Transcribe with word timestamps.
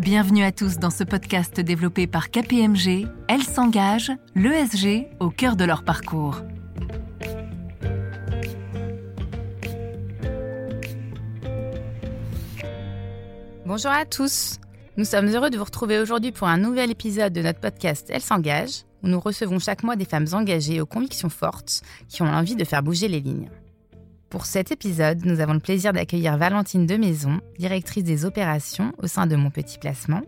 Bienvenue 0.00 0.44
à 0.44 0.50
tous 0.50 0.78
dans 0.78 0.88
ce 0.88 1.04
podcast 1.04 1.60
développé 1.60 2.06
par 2.06 2.30
KPMG. 2.30 3.06
Elles 3.28 3.42
s'engagent, 3.42 4.10
l'ESG, 4.34 5.06
au 5.20 5.28
cœur 5.28 5.56
de 5.56 5.64
leur 5.66 5.84
parcours. 5.84 6.40
Bonjour 13.66 13.90
à 13.90 14.06
tous. 14.06 14.58
Nous 14.96 15.04
sommes 15.04 15.28
heureux 15.28 15.50
de 15.50 15.58
vous 15.58 15.64
retrouver 15.64 15.98
aujourd'hui 15.98 16.32
pour 16.32 16.48
un 16.48 16.56
nouvel 16.56 16.90
épisode 16.90 17.34
de 17.34 17.42
notre 17.42 17.60
podcast 17.60 18.08
Elles 18.08 18.22
s'engagent, 18.22 18.86
où 19.02 19.08
nous 19.08 19.20
recevons 19.20 19.58
chaque 19.58 19.82
mois 19.82 19.96
des 19.96 20.06
femmes 20.06 20.28
engagées 20.32 20.80
aux 20.80 20.86
convictions 20.86 21.28
fortes 21.28 21.82
qui 22.08 22.22
ont 22.22 22.26
envie 22.32 22.56
de 22.56 22.64
faire 22.64 22.82
bouger 22.82 23.06
les 23.06 23.20
lignes. 23.20 23.50
Pour 24.30 24.46
cet 24.46 24.70
épisode, 24.70 25.26
nous 25.26 25.40
avons 25.40 25.54
le 25.54 25.58
plaisir 25.58 25.92
d'accueillir 25.92 26.38
Valentine 26.38 26.86
Demaison, 26.86 27.40
directrice 27.58 28.04
des 28.04 28.24
opérations 28.24 28.92
au 29.02 29.08
sein 29.08 29.26
de 29.26 29.34
Mon 29.34 29.50
Petit 29.50 29.76
Placement, 29.76 30.22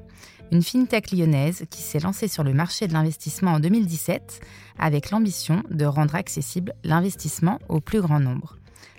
une 0.51 0.65
fintech 0.65 1.13
lyonnaise 1.13 1.65
qui 1.71 1.83
s'est 1.83 2.01
lancée 2.01 2.27
sur 2.27 2.43
le 2.43 2.53
marché 2.53 2.89
de 2.89 2.93
l'investissement 2.95 3.53
en 3.53 3.61
2017 3.61 4.41
avec 4.77 5.13
l'ambition 5.13 5.63
de 5.71 5.85
rendre 5.85 6.17
accessible 6.17 6.75
l'investissement 6.83 7.61
au 7.69 7.79
plus 7.79 8.01
grand 8.01 8.19
nombre. 8.19 8.57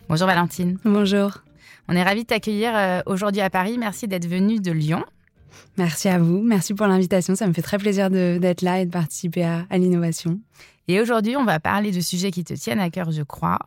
Bonjour 0.08 0.26
Valentine. 0.26 0.78
Bonjour. 0.86 1.44
On 1.90 1.98
est 1.98 2.04
ravis 2.04 2.22
de 2.22 2.28
t'accueillir 2.28 2.72
euh, 2.74 3.02
aujourd'hui 3.06 3.42
à 3.42 3.50
Paris. 3.50 3.78
Merci 3.78 4.08
d'être 4.08 4.28
venue 4.28 4.62
de 4.62 4.72
Lyon. 4.72 5.04
Merci 5.78 6.08
à 6.08 6.18
vous. 6.18 6.42
Merci 6.42 6.74
pour 6.74 6.88
l'invitation. 6.88 7.36
Ça 7.36 7.46
me 7.46 7.52
fait 7.52 7.62
très 7.62 7.78
plaisir 7.78 8.10
d'être 8.10 8.62
là 8.62 8.80
et 8.80 8.86
de 8.86 8.92
participer 8.92 9.44
à, 9.44 9.66
à 9.70 9.78
l'innovation. 9.78 10.40
Et 10.88 11.00
aujourd'hui, 11.00 11.38
on 11.38 11.46
va 11.46 11.60
parler 11.60 11.92
de 11.92 12.02
sujets 12.02 12.32
qui 12.32 12.44
te 12.44 12.54
tiennent 12.54 12.80
à 12.80 12.90
cœur, 12.90 13.12
je 13.12 13.24
crois, 13.24 13.60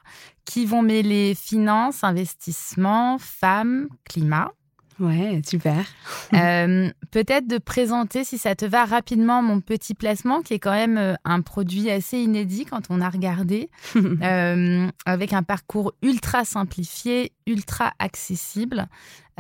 qui 0.45 0.67
vont 0.67 0.83
mêler 0.83 1.35
finances, 1.35 2.05
investissement, 2.05 3.19
femmes, 3.19 3.89
climat. 4.05 4.53
Ouais, 4.99 5.43
super. 5.47 5.85
euh, 6.35 6.91
Peut-être 7.11 7.47
de 7.47 7.59
présenter, 7.59 8.25
si 8.25 8.39
ça 8.39 8.55
te 8.55 8.65
va 8.65 8.85
rapidement, 8.85 9.43
mon 9.43 9.61
petit 9.61 9.95
placement, 9.95 10.41
qui 10.41 10.55
est 10.55 10.59
quand 10.59 10.73
même 10.73 10.97
euh, 10.97 11.15
un 11.25 11.41
produit 11.43 11.91
assez 11.91 12.19
inédit 12.19 12.65
quand 12.65 12.83
on 12.91 13.01
a 13.01 13.09
regardé, 13.09 13.71
euh, 13.97 14.89
avec 15.05 15.33
un 15.33 15.43
parcours 15.43 15.93
ultra 16.03 16.45
simplifié, 16.45 17.33
ultra 17.47 17.93
accessible, 17.99 18.87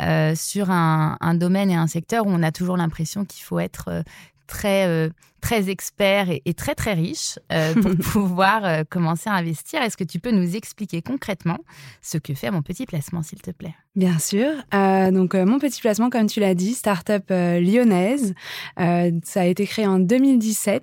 euh, 0.00 0.34
sur 0.34 0.70
un, 0.70 1.16
un, 1.20 1.34
domaine 1.34 1.70
et 1.70 1.76
un 1.76 1.86
secteur 1.86 2.26
où 2.26 2.30
on 2.30 2.42
a 2.42 2.52
toujours 2.52 2.76
l'impression 2.76 3.24
qu'il 3.24 3.42
faut 3.42 3.58
être 3.58 4.04
très, 4.46 5.10
très 5.40 5.70
expert 5.70 6.30
et, 6.30 6.42
et, 6.44 6.54
très, 6.54 6.74
très 6.74 6.94
riche 6.94 7.38
euh, 7.52 7.74
pour 7.74 7.96
pouvoir 8.12 8.64
euh, 8.64 8.82
commencer 8.88 9.30
à 9.30 9.34
investir. 9.34 9.82
Est-ce 9.82 9.96
que 9.96 10.04
tu 10.04 10.18
peux 10.18 10.30
nous 10.30 10.56
expliquer 10.56 11.02
concrètement 11.02 11.58
ce 12.02 12.18
que 12.18 12.34
fait 12.34 12.50
mon 12.50 12.62
petit 12.62 12.86
placement, 12.86 13.22
s'il 13.22 13.40
te 13.42 13.50
plaît? 13.50 13.74
Bien 13.94 14.18
sûr. 14.18 14.48
Euh, 14.74 15.10
donc, 15.10 15.34
mon 15.34 15.58
petit 15.58 15.80
placement, 15.80 16.10
comme 16.10 16.26
tu 16.26 16.40
l'as 16.40 16.54
dit, 16.54 16.74
start-up 16.74 17.24
lyonnaise. 17.30 18.34
ça 18.76 19.40
a 19.40 19.44
été 19.44 19.66
créé 19.66 19.86
en 19.86 19.98
2017. 19.98 20.82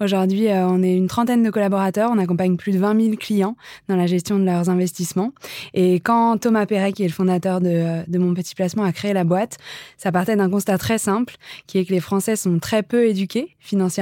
Aujourd'hui, 0.00 0.46
on 0.48 0.80
est 0.82 0.94
une 0.94 1.08
trentaine 1.08 1.42
de 1.42 1.50
collaborateurs. 1.50 2.10
On 2.12 2.18
accompagne 2.18 2.56
plus 2.56 2.72
de 2.72 2.78
20 2.78 3.00
000 3.00 3.16
clients 3.16 3.56
dans 3.88 3.96
la 3.96 4.06
gestion 4.06 4.38
de 4.38 4.44
leurs 4.44 4.70
investissements. 4.70 5.32
Et 5.74 5.96
quand 5.96 6.38
Thomas 6.38 6.66
Perret, 6.66 6.92
qui 6.92 7.02
est 7.02 7.08
le 7.08 7.12
fondateur 7.12 7.60
de, 7.60 8.08
de 8.08 8.18
mon 8.18 8.32
petit 8.32 8.54
placement, 8.54 8.84
a 8.84 8.92
créé 8.92 9.12
la 9.12 9.24
boîte, 9.24 9.58
ça 9.96 10.12
partait 10.12 10.36
d'un 10.36 10.48
constat 10.48 10.78
très 10.78 10.98
simple, 10.98 11.34
qui 11.66 11.78
est 11.78 11.84
que 11.84 11.92
les 11.92 12.00
Français 12.00 12.36
sont 12.36 12.60
très 12.60 12.84
peu 12.84 13.08
éduqués 13.08 13.56
financièrement. 13.58 14.01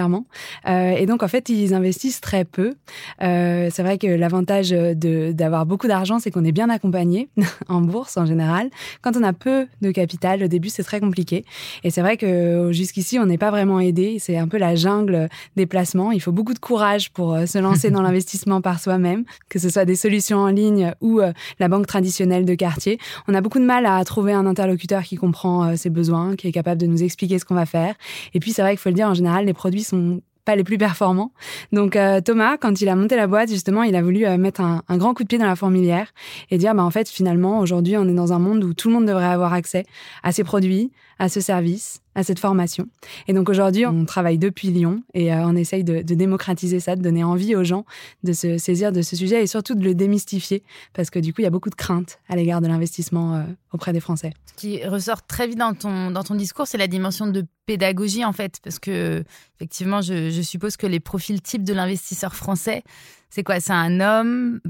Euh, 0.66 0.92
et 0.92 1.06
donc, 1.06 1.22
en 1.22 1.28
fait, 1.28 1.48
ils 1.48 1.74
investissent 1.74 2.20
très 2.20 2.44
peu. 2.44 2.74
Euh, 3.22 3.68
c'est 3.72 3.82
vrai 3.82 3.98
que 3.98 4.06
l'avantage 4.06 4.70
d'avoir 4.70 5.66
beaucoup 5.66 5.88
d'argent, 5.88 6.18
c'est 6.18 6.30
qu'on 6.30 6.44
est 6.44 6.52
bien 6.52 6.70
accompagné 6.70 7.28
en 7.68 7.80
bourse 7.80 8.16
en 8.16 8.26
général. 8.26 8.70
Quand 9.02 9.16
on 9.16 9.22
a 9.22 9.32
peu 9.32 9.66
de 9.82 9.90
capital, 9.90 10.42
au 10.42 10.48
début, 10.48 10.68
c'est 10.68 10.84
très 10.84 11.00
compliqué. 11.00 11.44
Et 11.84 11.90
c'est 11.90 12.00
vrai 12.00 12.16
que 12.16 12.70
jusqu'ici, 12.72 13.18
on 13.18 13.26
n'est 13.26 13.38
pas 13.38 13.50
vraiment 13.50 13.80
aidé. 13.80 14.18
C'est 14.18 14.36
un 14.36 14.48
peu 14.48 14.58
la 14.58 14.74
jungle 14.74 15.28
des 15.56 15.66
placements. 15.66 16.12
Il 16.12 16.20
faut 16.20 16.32
beaucoup 16.32 16.54
de 16.54 16.58
courage 16.58 17.10
pour 17.12 17.36
se 17.46 17.58
lancer 17.58 17.90
dans 17.90 18.02
l'investissement 18.10 18.60
par 18.60 18.80
soi-même, 18.80 19.24
que 19.48 19.58
ce 19.58 19.68
soit 19.68 19.84
des 19.84 19.96
solutions 19.96 20.38
en 20.38 20.48
ligne 20.48 20.92
ou 21.00 21.20
euh, 21.20 21.32
la 21.58 21.68
banque 21.68 21.86
traditionnelle 21.86 22.44
de 22.44 22.54
quartier. 22.54 22.98
On 23.28 23.34
a 23.34 23.40
beaucoup 23.40 23.58
de 23.58 23.64
mal 23.64 23.86
à 23.86 24.02
trouver 24.04 24.32
un 24.32 24.46
interlocuteur 24.46 25.02
qui 25.02 25.16
comprend 25.16 25.64
euh, 25.64 25.76
ses 25.76 25.90
besoins, 25.90 26.36
qui 26.36 26.48
est 26.48 26.52
capable 26.52 26.80
de 26.80 26.86
nous 26.86 27.02
expliquer 27.02 27.38
ce 27.38 27.44
qu'on 27.44 27.54
va 27.54 27.66
faire. 27.66 27.94
Et 28.34 28.40
puis, 28.40 28.52
c'est 28.52 28.62
vrai 28.62 28.72
qu'il 28.72 28.78
faut 28.78 28.88
le 28.88 28.94
dire, 28.94 29.08
en 29.08 29.14
général, 29.14 29.46
les 29.46 29.54
produits 29.54 29.79
sont 29.84 30.20
pas 30.44 30.56
les 30.56 30.64
plus 30.64 30.78
performants. 30.78 31.32
Donc 31.72 31.96
euh, 31.96 32.20
Thomas, 32.20 32.56
quand 32.56 32.80
il 32.80 32.88
a 32.88 32.96
monté 32.96 33.16
la 33.16 33.26
boîte, 33.26 33.50
justement, 33.50 33.82
il 33.82 33.94
a 33.94 34.02
voulu 34.02 34.26
euh, 34.26 34.36
mettre 34.36 34.60
un, 34.60 34.82
grand 34.96 35.14
coup 35.14 35.22
de 35.22 35.28
pied 35.28 35.38
dans 35.38 35.46
la 35.46 35.56
fourmilière 35.56 36.12
et 36.50 36.58
dire, 36.58 36.74
bah 36.74 36.82
en 36.82 36.90
fait, 36.90 37.08
finalement, 37.08 37.60
aujourd'hui, 37.60 37.96
on 37.96 38.08
est 38.08 38.14
dans 38.14 38.32
un 38.32 38.38
monde 38.38 38.64
où 38.64 38.74
tout 38.74 38.88
le 38.88 38.94
monde 38.94 39.06
devrait 39.06 39.26
avoir 39.26 39.52
accès 39.52 39.84
à 40.22 40.32
ces 40.32 40.44
produits, 40.44 40.90
à 41.20 41.28
ce 41.28 41.40
service, 41.40 42.00
à 42.14 42.24
cette 42.24 42.38
formation. 42.38 42.88
Et 43.28 43.34
donc 43.34 43.50
aujourd'hui, 43.50 43.84
on 43.84 44.06
travaille 44.06 44.38
depuis 44.38 44.68
Lyon 44.68 45.02
et 45.12 45.34
euh, 45.34 45.46
on 45.46 45.54
essaye 45.54 45.84
de, 45.84 46.00
démocratiser 46.00 46.80
ça, 46.80 46.96
de 46.96 47.02
donner 47.02 47.22
envie 47.22 47.54
aux 47.54 47.62
gens 47.62 47.84
de 48.24 48.32
se 48.32 48.56
saisir 48.56 48.90
de 48.90 49.02
ce 49.02 49.16
sujet 49.16 49.42
et 49.42 49.46
surtout 49.46 49.74
de 49.74 49.84
le 49.84 49.94
démystifier 49.94 50.62
parce 50.94 51.10
que 51.10 51.18
du 51.18 51.34
coup, 51.34 51.42
il 51.42 51.44
y 51.44 51.46
a 51.46 51.50
beaucoup 51.50 51.68
de 51.68 51.74
craintes 51.74 52.20
à 52.30 52.36
l'égard 52.36 52.62
de 52.62 52.68
l'investissement 52.68 53.36
euh, 53.36 53.42
auprès 53.74 53.92
des 53.92 54.00
Français. 54.00 54.32
Ce 54.46 54.54
qui 54.54 54.82
ressort 54.86 55.26
très 55.26 55.46
vite 55.46 55.58
dans 55.58 55.74
ton, 55.74 56.10
dans 56.10 56.24
ton 56.24 56.34
discours, 56.34 56.66
c'est 56.66 56.78
la 56.78 56.88
dimension 56.88 57.26
de 57.26 57.44
pédagogie 57.66 58.24
en 58.24 58.32
fait, 58.32 58.58
parce 58.64 58.78
que 58.78 59.22
effectivement, 59.56 60.00
je, 60.00 60.40
suppose 60.40 60.78
que 60.78 60.86
les 60.86 61.00
profils 61.00 61.42
types 61.42 61.64
de 61.64 61.74
l'investisseur 61.74 62.34
français, 62.34 62.82
c'est 63.28 63.42
quoi? 63.42 63.60
C'est 63.60 63.74
un 63.74 64.00
homme 64.00 64.60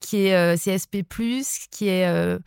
qui 0.00 0.26
est 0.26 0.34
euh, 0.34 0.54
CSP+, 0.54 1.02
qui 1.70 1.88
est 1.88 2.38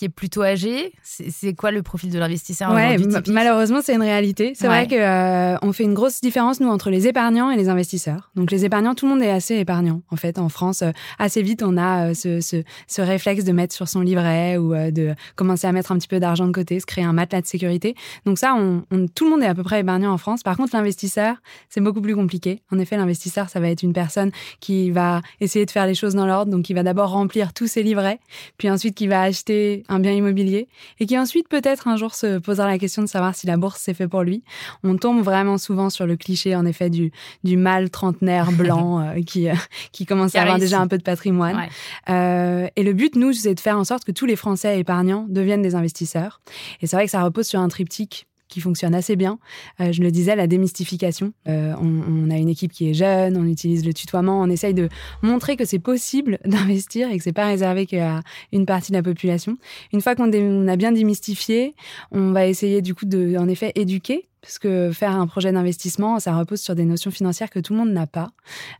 qui 0.00 0.06
est 0.06 0.08
plutôt 0.08 0.42
âgé 0.42 0.94
C'est 1.02 1.52
quoi 1.52 1.70
le 1.70 1.82
profil 1.82 2.10
de 2.10 2.18
l'investisseur 2.18 2.72
ouais, 2.72 2.96
Malheureusement, 3.28 3.80
c'est 3.82 3.94
une 3.94 4.00
réalité. 4.00 4.54
C'est 4.56 4.66
ouais. 4.66 4.86
vrai 4.86 4.88
qu'on 4.88 4.96
euh, 4.96 5.58
on 5.60 5.74
fait 5.74 5.84
une 5.84 5.92
grosse 5.92 6.22
différence, 6.22 6.58
nous, 6.58 6.68
entre 6.68 6.88
les 6.88 7.06
épargnants 7.06 7.50
et 7.50 7.56
les 7.58 7.68
investisseurs. 7.68 8.30
Donc, 8.34 8.50
les 8.50 8.64
épargnants, 8.64 8.94
tout 8.94 9.04
le 9.04 9.12
monde 9.12 9.22
est 9.22 9.30
assez 9.30 9.56
épargnant. 9.56 10.00
En 10.08 10.16
fait, 10.16 10.38
en 10.38 10.48
France, 10.48 10.80
euh, 10.80 10.92
assez 11.18 11.42
vite, 11.42 11.62
on 11.62 11.76
a 11.76 12.08
euh, 12.08 12.14
ce, 12.14 12.40
ce, 12.40 12.62
ce, 12.86 13.02
réflexe 13.02 13.44
de 13.44 13.52
mettre 13.52 13.74
sur 13.74 13.88
son 13.88 14.00
livret 14.00 14.56
ou 14.56 14.72
de 14.90 15.14
commencer 15.36 15.66
à 15.66 15.72
mettre 15.72 15.92
un 15.92 15.98
petit 15.98 16.08
peu 16.08 16.18
d'argent 16.18 16.46
de 16.46 16.52
côté, 16.52 16.80
se 16.80 16.86
créer 16.86 17.04
un 17.04 17.12
matelas 17.12 17.42
de 17.42 17.46
sécurité. 17.46 17.94
Donc, 18.24 18.38
ça, 18.38 18.54
on, 18.56 18.84
on, 18.90 19.06
tout 19.06 19.26
le 19.26 19.32
monde 19.32 19.42
est 19.42 19.48
à 19.48 19.54
peu 19.54 19.64
près 19.64 19.80
épargnant 19.80 20.14
en 20.14 20.18
France. 20.18 20.42
Par 20.42 20.56
contre, 20.56 20.74
l'investisseur, 20.74 21.36
c'est 21.68 21.82
beaucoup 21.82 22.00
plus 22.00 22.14
compliqué. 22.14 22.62
En 22.72 22.78
effet, 22.78 22.96
l'investisseur, 22.96 23.50
ça 23.50 23.60
va 23.60 23.68
être 23.68 23.82
une 23.82 23.92
personne 23.92 24.30
qui 24.60 24.90
va 24.90 25.20
essayer 25.40 25.66
de 25.66 25.70
faire 25.70 25.84
les 25.84 25.94
choses 25.94 26.14
dans 26.14 26.26
l'ordre. 26.26 26.50
Donc, 26.50 26.64
qui 26.64 26.72
va 26.72 26.84
d'abord 26.84 27.10
remplir 27.10 27.52
tous 27.52 27.66
ses 27.66 27.82
livrets, 27.82 28.18
puis 28.56 28.70
ensuite 28.70 28.94
qui 28.94 29.06
va 29.06 29.20
acheter 29.20 29.84
un 29.90 29.98
bien 29.98 30.12
immobilier 30.12 30.68
et 30.98 31.06
qui 31.06 31.18
ensuite 31.18 31.48
peut-être 31.48 31.88
un 31.88 31.96
jour 31.96 32.14
se 32.14 32.38
posera 32.38 32.66
la 32.66 32.78
question 32.78 33.02
de 33.02 33.08
savoir 33.08 33.34
si 33.34 33.46
la 33.46 33.56
bourse 33.56 33.80
c'est 33.82 33.94
fait 33.94 34.08
pour 34.08 34.22
lui. 34.22 34.42
On 34.82 34.96
tombe 34.96 35.22
vraiment 35.22 35.58
souvent 35.58 35.90
sur 35.90 36.06
le 36.06 36.16
cliché 36.16 36.56
en 36.56 36.64
effet 36.64 36.88
du, 36.88 37.12
du 37.44 37.56
mâle 37.56 37.90
trentenaire 37.90 38.52
blanc 38.56 39.00
euh, 39.00 39.22
qui, 39.22 39.48
euh, 39.48 39.54
qui 39.92 40.06
commence 40.06 40.32
qui 40.32 40.38
à 40.38 40.42
avoir 40.42 40.58
déjà 40.58 40.80
un 40.80 40.88
peu 40.88 40.98
de 40.98 41.02
patrimoine. 41.02 41.56
Ouais. 41.56 41.68
Euh, 42.08 42.68
et 42.76 42.82
le 42.82 42.92
but, 42.92 43.16
nous, 43.16 43.32
c'est 43.32 43.54
de 43.54 43.60
faire 43.60 43.76
en 43.76 43.84
sorte 43.84 44.04
que 44.04 44.12
tous 44.12 44.26
les 44.26 44.36
Français 44.36 44.78
épargnants 44.78 45.26
deviennent 45.28 45.62
des 45.62 45.74
investisseurs. 45.74 46.40
Et 46.80 46.86
c'est 46.86 46.96
vrai 46.96 47.04
que 47.04 47.10
ça 47.10 47.22
repose 47.22 47.46
sur 47.46 47.60
un 47.60 47.68
triptyque 47.68 48.26
qui 48.50 48.60
fonctionne 48.60 48.94
assez 48.94 49.16
bien. 49.16 49.38
Euh, 49.80 49.92
je 49.92 50.02
le 50.02 50.10
disais, 50.10 50.36
la 50.36 50.46
démystification. 50.46 51.32
Euh, 51.48 51.72
on, 51.80 52.26
on, 52.26 52.30
a 52.30 52.36
une 52.36 52.48
équipe 52.48 52.72
qui 52.72 52.90
est 52.90 52.94
jeune, 52.94 53.36
on 53.36 53.46
utilise 53.46 53.84
le 53.86 53.94
tutoiement, 53.94 54.40
on 54.40 54.50
essaye 54.50 54.74
de 54.74 54.88
montrer 55.22 55.56
que 55.56 55.64
c'est 55.64 55.78
possible 55.78 56.38
d'investir 56.44 57.10
et 57.10 57.16
que 57.16 57.24
c'est 57.24 57.32
pas 57.32 57.46
réservé 57.46 57.86
qu'à 57.86 58.20
une 58.52 58.66
partie 58.66 58.92
de 58.92 58.96
la 58.96 59.02
population. 59.02 59.56
Une 59.92 60.00
fois 60.00 60.14
qu'on 60.14 60.68
a 60.68 60.76
bien 60.76 60.92
démystifié, 60.92 61.74
on 62.10 62.32
va 62.32 62.46
essayer 62.46 62.82
du 62.82 62.94
coup 62.94 63.06
de, 63.06 63.36
en 63.38 63.48
effet, 63.48 63.72
éduquer 63.74 64.29
parce 64.42 64.58
que 64.58 64.90
faire 64.92 65.12
un 65.12 65.26
projet 65.26 65.52
d'investissement, 65.52 66.18
ça 66.18 66.34
repose 66.34 66.60
sur 66.60 66.74
des 66.74 66.84
notions 66.84 67.10
financières 67.10 67.50
que 67.50 67.58
tout 67.58 67.72
le 67.72 67.78
monde 67.78 67.90
n'a 67.90 68.06
pas. 68.06 68.30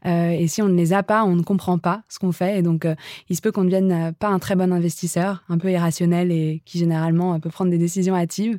Euh, 0.07 0.31
et 0.31 0.49
si 0.49 0.63
on 0.63 0.69
ne 0.69 0.77
les 0.77 0.93
a 0.93 1.03
pas, 1.03 1.25
on 1.25 1.37
ne 1.37 1.43
comprend 1.43 1.79
pas 1.79 2.03
ce 2.09 2.19
qu'on 2.19 2.33
fait. 2.33 2.59
Et 2.59 2.63
donc, 2.63 2.85
euh, 2.85 2.95
il 3.29 3.37
se 3.37 3.43
peut 3.43 3.53
qu'on 3.53 3.63
ne 3.63 3.67
devienne 3.67 3.93
euh, 3.93 4.13
pas 4.13 4.29
un 4.29 4.39
très 4.39 4.57
bon 4.57 4.73
investisseur, 4.73 5.45
un 5.49 5.59
peu 5.59 5.71
irrationnel 5.71 6.33
et 6.33 6.63
qui 6.65 6.79
généralement 6.79 7.39
peut 7.41 7.51
prendre 7.51 7.71
des 7.71 7.79
décisions 7.79 8.17
hâtives. 8.17 8.59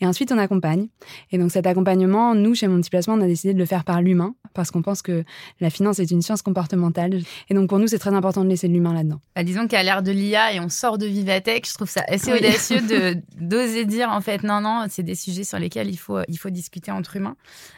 Et 0.00 0.06
ensuite, 0.06 0.30
on 0.30 0.38
accompagne. 0.38 0.88
Et 1.30 1.38
donc, 1.38 1.50
cet 1.50 1.66
accompagnement, 1.66 2.34
nous, 2.34 2.54
chez 2.54 2.68
Mon 2.68 2.80
Petit 2.80 2.90
Placement, 2.90 3.14
on 3.14 3.22
a 3.22 3.26
décidé 3.26 3.54
de 3.54 3.58
le 3.58 3.66
faire 3.66 3.84
par 3.84 4.02
l'humain 4.02 4.34
parce 4.54 4.70
qu'on 4.70 4.82
pense 4.82 5.00
que 5.00 5.24
la 5.60 5.70
finance 5.70 5.98
est 5.98 6.10
une 6.10 6.20
science 6.20 6.42
comportementale. 6.42 7.20
Et 7.48 7.54
donc, 7.54 7.68
pour 7.68 7.78
nous, 7.78 7.86
c'est 7.86 7.98
très 7.98 8.14
important 8.14 8.44
de 8.44 8.48
laisser 8.50 8.68
de 8.68 8.74
l'humain 8.74 8.92
là-dedans. 8.92 9.20
Bah, 9.34 9.44
disons 9.44 9.66
qu'à 9.66 9.82
l'ère 9.82 10.02
de 10.02 10.12
l'IA 10.12 10.52
et 10.52 10.60
on 10.60 10.68
sort 10.68 10.98
de 10.98 11.06
Vivatech, 11.06 11.66
je 11.68 11.74
trouve 11.74 11.88
ça 11.88 12.04
assez 12.08 12.32
oui. 12.32 12.38
audacieux 12.38 12.80
d'oser 13.40 13.84
dire 13.84 14.10
en 14.10 14.20
fait 14.20 14.42
non, 14.42 14.60
non, 14.60 14.86
c'est 14.90 15.02
des 15.02 15.14
sujets 15.14 15.44
sur 15.44 15.58
lesquels 15.58 15.88
il 15.88 15.96
faut, 15.96 16.18
il 16.28 16.36
faut 16.36 16.41
discuter 16.50 16.90
entre 16.90 17.16
humains 17.16 17.36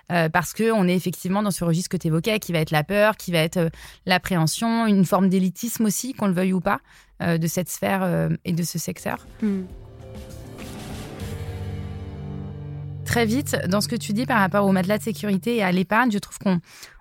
parce 0.08 0.52
que 0.52 0.70
on 0.72 0.86
est 0.86 0.94
effectivement 0.94 1.42
dans 1.42 1.50
ce 1.50 1.64
registre 1.64 1.88
que 1.88 1.96
tu 1.96 2.08
évoquais, 2.08 2.38
qui 2.38 2.52
va 2.52 2.58
être 2.58 2.70
la 2.70 2.84
peur, 2.84 3.16
qui 3.16 3.32
va 3.32 3.38
être 3.38 3.70
l'appréhension, 4.06 4.86
une 4.86 5.04
forme 5.04 5.28
d'élitisme 5.28 5.84
aussi, 5.84 6.12
qu'on 6.14 6.26
le 6.26 6.34
veuille 6.34 6.52
ou 6.52 6.60
pas, 6.60 6.80
de 7.20 7.46
cette 7.46 7.68
sphère 7.68 8.30
et 8.44 8.52
de 8.52 8.62
ce 8.62 8.78
secteur. 8.78 9.26
Hmm. 9.42 9.62
Très 13.04 13.26
vite, 13.26 13.56
dans 13.68 13.80
ce 13.80 13.88
que 13.88 13.96
tu 13.96 14.12
dis 14.12 14.26
par 14.26 14.40
rapport 14.40 14.66
au 14.66 14.72
matelas 14.72 14.98
de 14.98 15.02
sécurité 15.02 15.56
et 15.56 15.62
à 15.62 15.72
l'épargne, 15.72 16.10
je 16.10 16.18
trouve 16.18 16.38
qu'on 16.38 16.60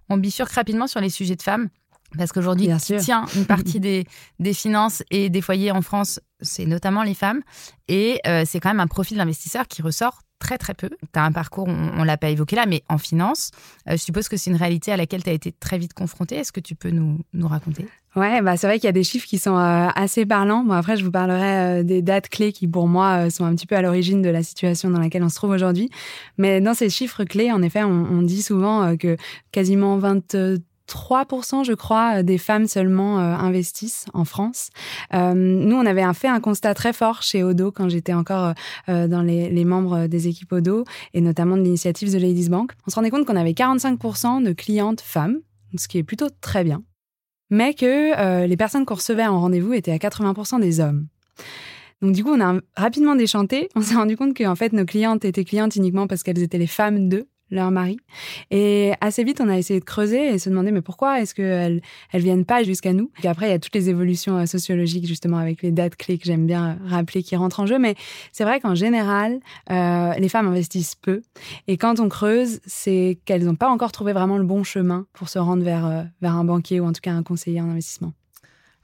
on 0.10 0.18
bifurque 0.18 0.52
rapidement 0.52 0.88
sur 0.88 1.00
les 1.00 1.10
sujets 1.10 1.36
de 1.36 1.42
femmes. 1.42 1.70
Parce 2.18 2.32
qu'aujourd'hui, 2.32 2.70
tient 3.00 3.26
une 3.36 3.46
partie 3.46 3.80
des, 3.80 4.06
des 4.40 4.54
finances 4.54 5.02
et 5.10 5.30
des 5.32 5.42
foyers 5.42 5.72
en 5.72 5.82
France, 5.82 6.20
c'est 6.42 6.66
notamment 6.66 7.02
les 7.02 7.16
femmes. 7.16 7.42
Et 7.88 8.20
euh, 8.28 8.44
c'est 8.46 8.60
quand 8.60 8.70
même 8.70 8.80
un 8.80 8.88
profil 8.88 9.18
d'investisseur 9.18 9.68
qui 9.68 9.82
ressort 9.82 10.22
très 10.44 10.58
très 10.58 10.74
peu. 10.74 10.90
Tu 10.90 11.20
as 11.20 11.24
un 11.24 11.32
parcours, 11.32 11.68
on 11.68 12.02
ne 12.02 12.06
l'a 12.06 12.18
pas 12.18 12.30
évoqué 12.30 12.58
là, 12.58 12.66
mais 12.68 12.84
en 12.90 12.98
finance. 12.98 13.52
Euh, 13.88 13.94
je 13.94 13.98
suppose 13.98 14.28
que 14.28 14.36
c'est 14.36 14.52
une 14.52 14.58
réalité 14.58 14.92
à 14.92 14.98
laquelle 14.98 15.24
tu 15.24 15.30
as 15.30 15.34
été 15.34 15.54
très 15.54 15.78
vite 15.78 15.94
confrontée. 15.94 16.36
Est-ce 16.36 16.52
que 16.52 16.60
tu 16.60 16.76
peux 16.76 16.90
nous, 16.90 17.20
nous 17.34 17.48
raconter? 17.48 17.88
Ouais, 18.18 18.42
bah 18.42 18.58
c'est 18.58 18.68
vrai 18.68 18.78
qu'il 18.78 18.86
y 18.86 18.90
a 18.90 18.94
des 18.94 19.06
chiffres 19.06 19.26
qui 19.26 19.40
sont 19.40 19.58
euh, 19.58 19.88
assez 19.96 20.26
parlants. 20.26 20.66
Bon, 20.66 20.74
après, 20.74 20.98
je 20.98 21.06
vous 21.06 21.12
parlerai 21.12 21.80
euh, 21.80 21.84
des 21.84 22.02
dates 22.02 22.28
clés 22.28 22.52
qui, 22.52 22.68
pour 22.68 22.88
moi, 22.88 23.30
sont 23.30 23.46
un 23.46 23.56
petit 23.56 23.66
peu 23.66 23.76
à 23.76 23.82
l'origine 23.82 24.22
de 24.22 24.30
la 24.30 24.44
situation 24.44 24.90
dans 24.90 25.00
laquelle 25.00 25.24
on 25.24 25.30
se 25.30 25.36
trouve 25.36 25.52
aujourd'hui. 25.52 25.90
Mais 26.38 26.60
dans 26.60 26.74
ces 26.74 26.90
chiffres 26.90 27.24
clés, 27.24 27.52
en 27.52 27.62
effet, 27.62 27.84
on, 27.84 28.06
on 28.12 28.22
dit 28.22 28.42
souvent 28.42 28.98
que 28.98 29.16
quasiment 29.52 29.98
23 29.98 30.58
3%, 30.88 31.64
je 31.64 31.74
crois, 31.74 32.20
euh, 32.20 32.24
des 32.24 32.38
femmes 32.38 32.68
seulement 32.68 33.20
euh, 33.20 33.36
investissent 33.36 34.06
en 34.14 34.26
France. 34.26 34.70
Euh, 35.14 35.34
nous, 35.34 35.76
on 35.76 35.86
avait 35.86 36.04
fait 36.14 36.28
un 36.28 36.40
constat 36.40 36.74
très 36.74 36.94
fort 36.94 37.24
chez 37.24 37.44
Odo 37.44 37.72
quand 37.72 37.90
j'étais 37.90 38.14
encore 38.14 38.54
dans 38.88 39.22
les, 39.22 39.66
membres 39.66 40.08
des 40.08 40.28
équipes 40.28 40.52
Odo 40.52 40.84
et 41.14 41.22
notamment 41.22 41.56
de 41.56 41.62
l'initiative 41.62 42.12
The 42.12 42.22
Ladies 42.22 42.50
Bank. 42.50 42.72
On 42.86 42.90
se 42.90 42.96
rendait 42.96 43.10
compte 43.10 43.26
qu'on 43.26 43.36
avait 43.36 43.54
45% 43.54 44.44
de 44.44 44.52
clientes 44.52 45.02
femmes, 45.02 45.40
ce 45.78 45.88
qui 45.88 45.98
est 45.98 46.04
plutôt 46.04 46.28
très 46.42 46.64
bien, 46.64 46.84
mais 47.50 47.74
que 47.74 48.46
les 48.46 48.58
personnes 48.58 48.86
qu'on 48.86 48.96
recevait 48.96 49.26
en 49.26 49.40
rendez-vous 49.40 49.74
étaient 49.74 49.92
à 49.92 49.98
80% 49.98 50.60
des 50.60 50.80
hommes. 50.80 51.08
Donc 52.02 52.14
du 52.14 52.24
coup, 52.24 52.32
on 52.32 52.42
a 52.42 52.60
rapidement 52.76 53.16
déchanté. 53.16 53.70
On 53.76 53.82
s'est 53.82 53.96
rendu 53.96 54.18
compte 54.18 54.36
qu'en 54.36 54.56
fait, 54.56 54.74
nos 54.74 54.86
clientes 54.86 55.24
étaient 55.24 55.46
clientes 55.46 55.76
uniquement 55.78 56.08
parce 56.08 56.22
qu'elles 56.22 56.42
étaient 56.44 56.58
les 56.58 56.68
femmes 56.68 57.08
d'eux 57.08 57.28
leur 57.54 57.72
mari. 57.72 57.98
Et 58.52 58.94
assez 59.02 59.24
vite, 59.24 59.40
on 59.42 59.50
a 59.50 59.58
essayé 59.58 59.80
de 59.80 59.86
creuser 59.86 60.34
et 60.34 60.40
se 60.40 60.50
demander 60.50 60.72
mais 60.72 60.82
pourquoi 60.82 61.22
est-ce 61.22 61.36
qu'elles 61.36 61.82
elles 62.12 62.22
viennent 62.22 62.46
pas 62.46 62.64
jusqu'à 62.64 62.94
nous? 62.94 63.12
Et 63.24 63.28
après, 63.28 63.48
il 63.48 63.52
y 63.52 63.54
a 63.54 63.60
toutes 63.60 63.76
les 63.76 63.90
évolutions 63.90 64.38
euh, 64.38 64.46
sociologiques 64.46 65.08
justement 65.08 65.38
avec 65.38 65.62
les 65.62 65.72
dates 65.72 65.96
clés 65.96 66.18
que 66.18 66.26
j'aime 66.26 66.48
bien 66.48 66.78
rappeler 66.86 67.24
qui 67.24 67.36
rentrent 67.36 67.60
en 67.60 67.66
jeu. 67.66 67.80
Mais 67.80 67.96
c'est 68.32 68.44
vrai 68.44 68.60
qu'en 68.60 68.76
général, 68.76 69.40
euh, 69.70 70.14
les 70.14 70.30
femmes 70.30 70.48
investissent 70.48 70.96
peu. 70.96 71.22
Et 71.68 71.78
quand 71.78 72.00
on 72.00 72.10
creuse, 72.10 72.60
c'est 72.66 73.20
qu'elles 73.26 73.46
n'ont 73.46 73.56
pas 73.56 73.70
encore 73.70 73.92
trouvé 73.92 74.14
vraiment 74.14 74.38
le 74.38 74.46
bon 74.46 74.64
chemin 74.64 75.06
pour 75.14 75.30
se 75.30 75.40
rendre 75.40 75.64
vers, 75.64 75.86
euh, 75.86 76.04
vers 76.22 76.36
un 76.36 76.44
banquier 76.44 76.80
ou 76.80 76.86
en 76.86 76.94
tout 76.94 77.02
cas 77.02 77.14
un 77.14 77.24
conseiller 77.24 77.62
en 77.62 77.70
investissement. 77.70 78.14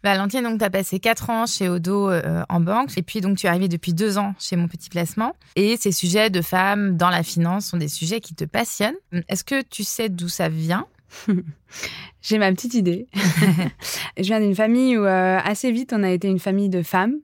Valentine, 0.04 0.44
donc 0.44 0.60
tu 0.60 0.66
as 0.66 0.70
passé 0.70 1.00
quatre 1.00 1.30
ans 1.30 1.46
chez 1.46 1.68
Odo 1.68 2.10
euh, 2.10 2.44
en 2.50 2.60
banque 2.60 2.98
et 2.98 3.02
puis 3.02 3.22
donc 3.22 3.38
tu 3.38 3.48
es 3.48 3.50
arrivée 3.50 3.68
depuis 3.68 3.94
deux 3.94 4.18
ans 4.18 4.34
chez 4.40 4.56
Mon 4.56 4.68
Petit 4.68 4.90
Placement. 4.90 5.36
Et 5.56 5.78
ces 5.78 5.92
sujets 5.92 6.30
de 6.30 6.42
femmes 6.42 6.96
dans 6.98 7.10
la 7.10 7.24
finance 7.24 7.68
sont 7.68 7.78
des 7.78 7.88
sujets 7.88 8.22
qui 8.22 8.34
te 8.34 8.46
passionnent. 8.46 8.96
Est-ce 9.28 9.44
que 9.44 9.62
tu 9.62 9.84
sais 9.84 10.10
d'où 10.10 10.30
ça 10.30 10.50
vient? 10.50 10.86
J'ai 12.22 12.38
ma 12.38 12.52
petite 12.52 12.74
idée. 12.74 13.08
je 14.18 14.24
viens 14.24 14.42
d'une 14.42 14.56
famille 14.56 14.98
où 14.98 15.06
euh, 15.06 15.40
assez 15.44 15.72
vite 15.72 15.94
on 15.96 16.04
a 16.04 16.12
été 16.12 16.28
une 16.28 16.40
famille 16.40 16.70
de 16.70 16.82
femmes, 16.82 17.16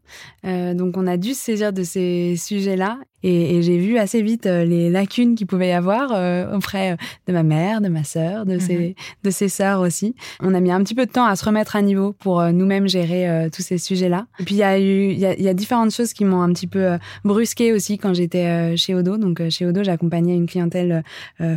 euh, 0.46 0.74
donc 0.74 0.96
on 0.96 1.06
a 1.06 1.18
dû 1.18 1.34
se 1.34 1.44
saisir 1.44 1.74
de 1.74 1.84
ces 1.84 2.36
sujets-là 2.38 3.00
et, 3.24 3.64
j'ai 3.64 3.80
vu 3.80 3.98
assez 3.98 4.22
vite 4.22 4.46
euh, 4.46 4.64
les 4.64 4.92
lacunes 4.92 5.34
qu'il 5.34 5.48
pouvait 5.48 5.70
y 5.70 5.72
avoir 5.72 6.12
auprès 6.54 6.96
de 7.28 7.34
ma 7.34 7.42
mère, 7.42 7.82
de 7.82 7.90
ma 7.90 8.04
sœur, 8.04 8.46
de, 8.46 8.60
ses, 8.60 8.78
mhm. 8.78 8.94
de 9.24 9.30
ses 9.32 9.50
sœurs 9.50 9.82
aussi. 9.82 10.16
On 10.42 10.54
a 10.54 10.60
mis 10.60 10.72
un 10.72 10.82
petit 10.84 10.94
peu 10.94 11.06
de 11.06 11.12
temps 11.12 11.26
à 11.26 11.36
se 11.36 11.44
remettre 11.44 11.76
à 11.76 11.82
niveau 11.82 12.14
pour 12.14 12.44
nous-mêmes 12.44 12.88
gérer 12.88 13.50
tous 13.52 13.64
ces 13.64 13.80
sujets-là. 13.80 14.28
Et 14.40 14.44
puis 14.44 14.56
il 14.56 14.60
y 14.60 14.64
a 14.64 14.80
eu, 14.80 15.12
il 15.12 15.20
y 15.20 15.48
a, 15.48 15.54
différentes 15.54 15.92
choses 15.92 16.14
qui 16.14 16.24
m'ont 16.24 16.42
un 16.42 16.54
petit 16.54 16.68
peu 16.68 16.98
brusqué 17.24 17.74
aussi 17.74 17.98
quand 17.98 18.14
j'étais 18.14 18.78
chez 18.78 18.94
Odo. 18.94 19.18
Donc 19.18 19.42
chez 19.50 19.66
Odo, 19.66 19.84
j'accompagnais 19.84 20.36
une 20.36 20.46
clientèle 20.46 21.04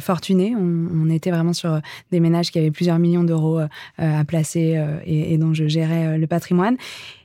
fortunée. 0.00 0.54
On, 0.56 1.10
était 1.10 1.30
vraiment 1.30 1.54
sur 1.54 1.80
des 2.10 2.20
ménages 2.20 2.50
qui 2.50 2.58
avaient 2.58 2.70
plusieurs 2.70 2.98
millions 2.98 3.24
d'euros 3.28 3.60
à 3.98 4.24
placer 4.24 4.82
et, 5.04 5.32
et 5.32 5.38
dont 5.38 5.54
je 5.54 5.68
gérais 5.68 6.18
le 6.18 6.26
patrimoine. 6.26 6.76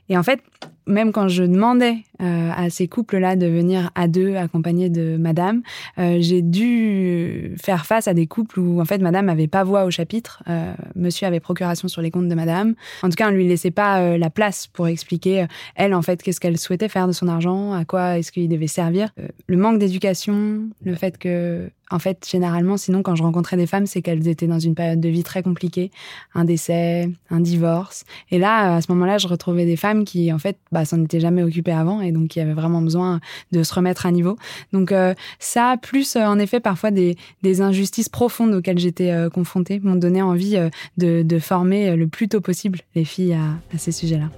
Et 0.08 0.16
en 0.16 0.22
fait, 0.22 0.40
même 0.86 1.12
quand 1.12 1.28
je 1.28 1.44
demandais 1.44 1.98
euh, 2.20 2.50
à 2.54 2.70
ces 2.70 2.88
couples-là 2.88 3.36
de 3.36 3.46
venir 3.46 3.90
à 3.94 4.08
deux, 4.08 4.36
accompagnés 4.36 4.88
de 4.88 5.16
madame, 5.16 5.62
euh, 5.98 6.18
j'ai 6.20 6.42
dû 6.42 7.54
faire 7.60 7.86
face 7.86 8.08
à 8.08 8.14
des 8.14 8.26
couples 8.26 8.60
où, 8.60 8.80
en 8.80 8.84
fait, 8.84 8.98
madame 8.98 9.26
n'avait 9.26 9.48
pas 9.48 9.64
voix 9.64 9.84
au 9.84 9.90
chapitre. 9.90 10.42
Euh, 10.48 10.74
monsieur 10.94 11.26
avait 11.26 11.40
procuration 11.40 11.88
sur 11.88 12.02
les 12.02 12.10
comptes 12.10 12.28
de 12.28 12.34
madame. 12.34 12.74
En 13.02 13.08
tout 13.08 13.16
cas, 13.16 13.28
on 13.28 13.32
ne 13.32 13.36
lui 13.36 13.48
laissait 13.48 13.70
pas 13.70 14.16
la 14.16 14.30
place 14.30 14.66
pour 14.66 14.88
expliquer, 14.88 15.46
elle, 15.74 15.94
en 15.94 16.02
fait, 16.02 16.22
qu'est-ce 16.22 16.40
qu'elle 16.40 16.58
souhaitait 16.58 16.88
faire 16.88 17.06
de 17.06 17.12
son 17.12 17.28
argent, 17.28 17.72
à 17.72 17.84
quoi 17.84 18.18
est-ce 18.18 18.32
qu'il 18.32 18.48
devait 18.48 18.66
servir. 18.66 19.10
le 19.46 19.56
manque 19.56 19.78
d'éducation, 19.78 20.68
le 20.84 20.94
fait 20.94 21.18
que 21.18 21.70
en 21.90 21.98
fait, 21.98 22.26
généralement, 22.28 22.76
sinon, 22.76 23.02
quand 23.02 23.14
je 23.14 23.22
rencontrais 23.22 23.56
des 23.56 23.66
femmes, 23.66 23.86
c'est 23.86 24.02
qu'elles 24.02 24.26
étaient 24.26 24.46
dans 24.46 24.58
une 24.58 24.74
période 24.74 25.00
de 25.00 25.08
vie 25.08 25.22
très 25.22 25.42
compliquée, 25.42 25.90
un 26.34 26.44
décès, 26.44 27.10
un 27.30 27.40
divorce. 27.40 28.04
Et 28.30 28.38
là, 28.38 28.76
à 28.76 28.80
ce 28.80 28.90
moment-là, 28.92 29.18
je 29.18 29.28
retrouvais 29.28 29.66
des 29.66 29.76
femmes 29.76 30.04
qui, 30.04 30.32
en 30.32 30.38
fait, 30.38 30.56
bah, 30.74 30.84
s'en 30.84 31.02
étaient 31.02 31.20
jamais 31.20 31.42
occupées 31.42 31.72
avant 31.72 32.00
et 32.00 32.10
donc 32.10 32.28
qui 32.28 32.40
avaient 32.40 32.52
vraiment 32.52 32.82
besoin 32.82 33.20
de 33.52 33.62
se 33.62 33.72
remettre 33.72 34.06
à 34.06 34.10
niveau. 34.10 34.36
Donc 34.72 34.90
euh, 34.90 35.14
ça, 35.38 35.76
plus 35.80 36.16
euh, 36.16 36.26
en 36.26 36.38
effet 36.38 36.58
parfois 36.58 36.90
des, 36.90 37.16
injustices 37.60 38.08
profondes 38.08 38.52
auxquelles 38.52 38.80
j'étais 38.80 39.12
euh, 39.12 39.30
confrontée, 39.30 39.78
m'ont 39.78 39.94
donné 39.94 40.20
envie 40.20 40.58
de, 40.98 41.38
former 41.38 41.94
le 41.94 42.08
plus 42.08 42.28
tôt 42.28 42.40
possible 42.40 42.80
les 42.96 43.04
filles 43.04 43.34
à 43.34 43.78
ces 43.78 43.92
sujets-là. 43.92 44.30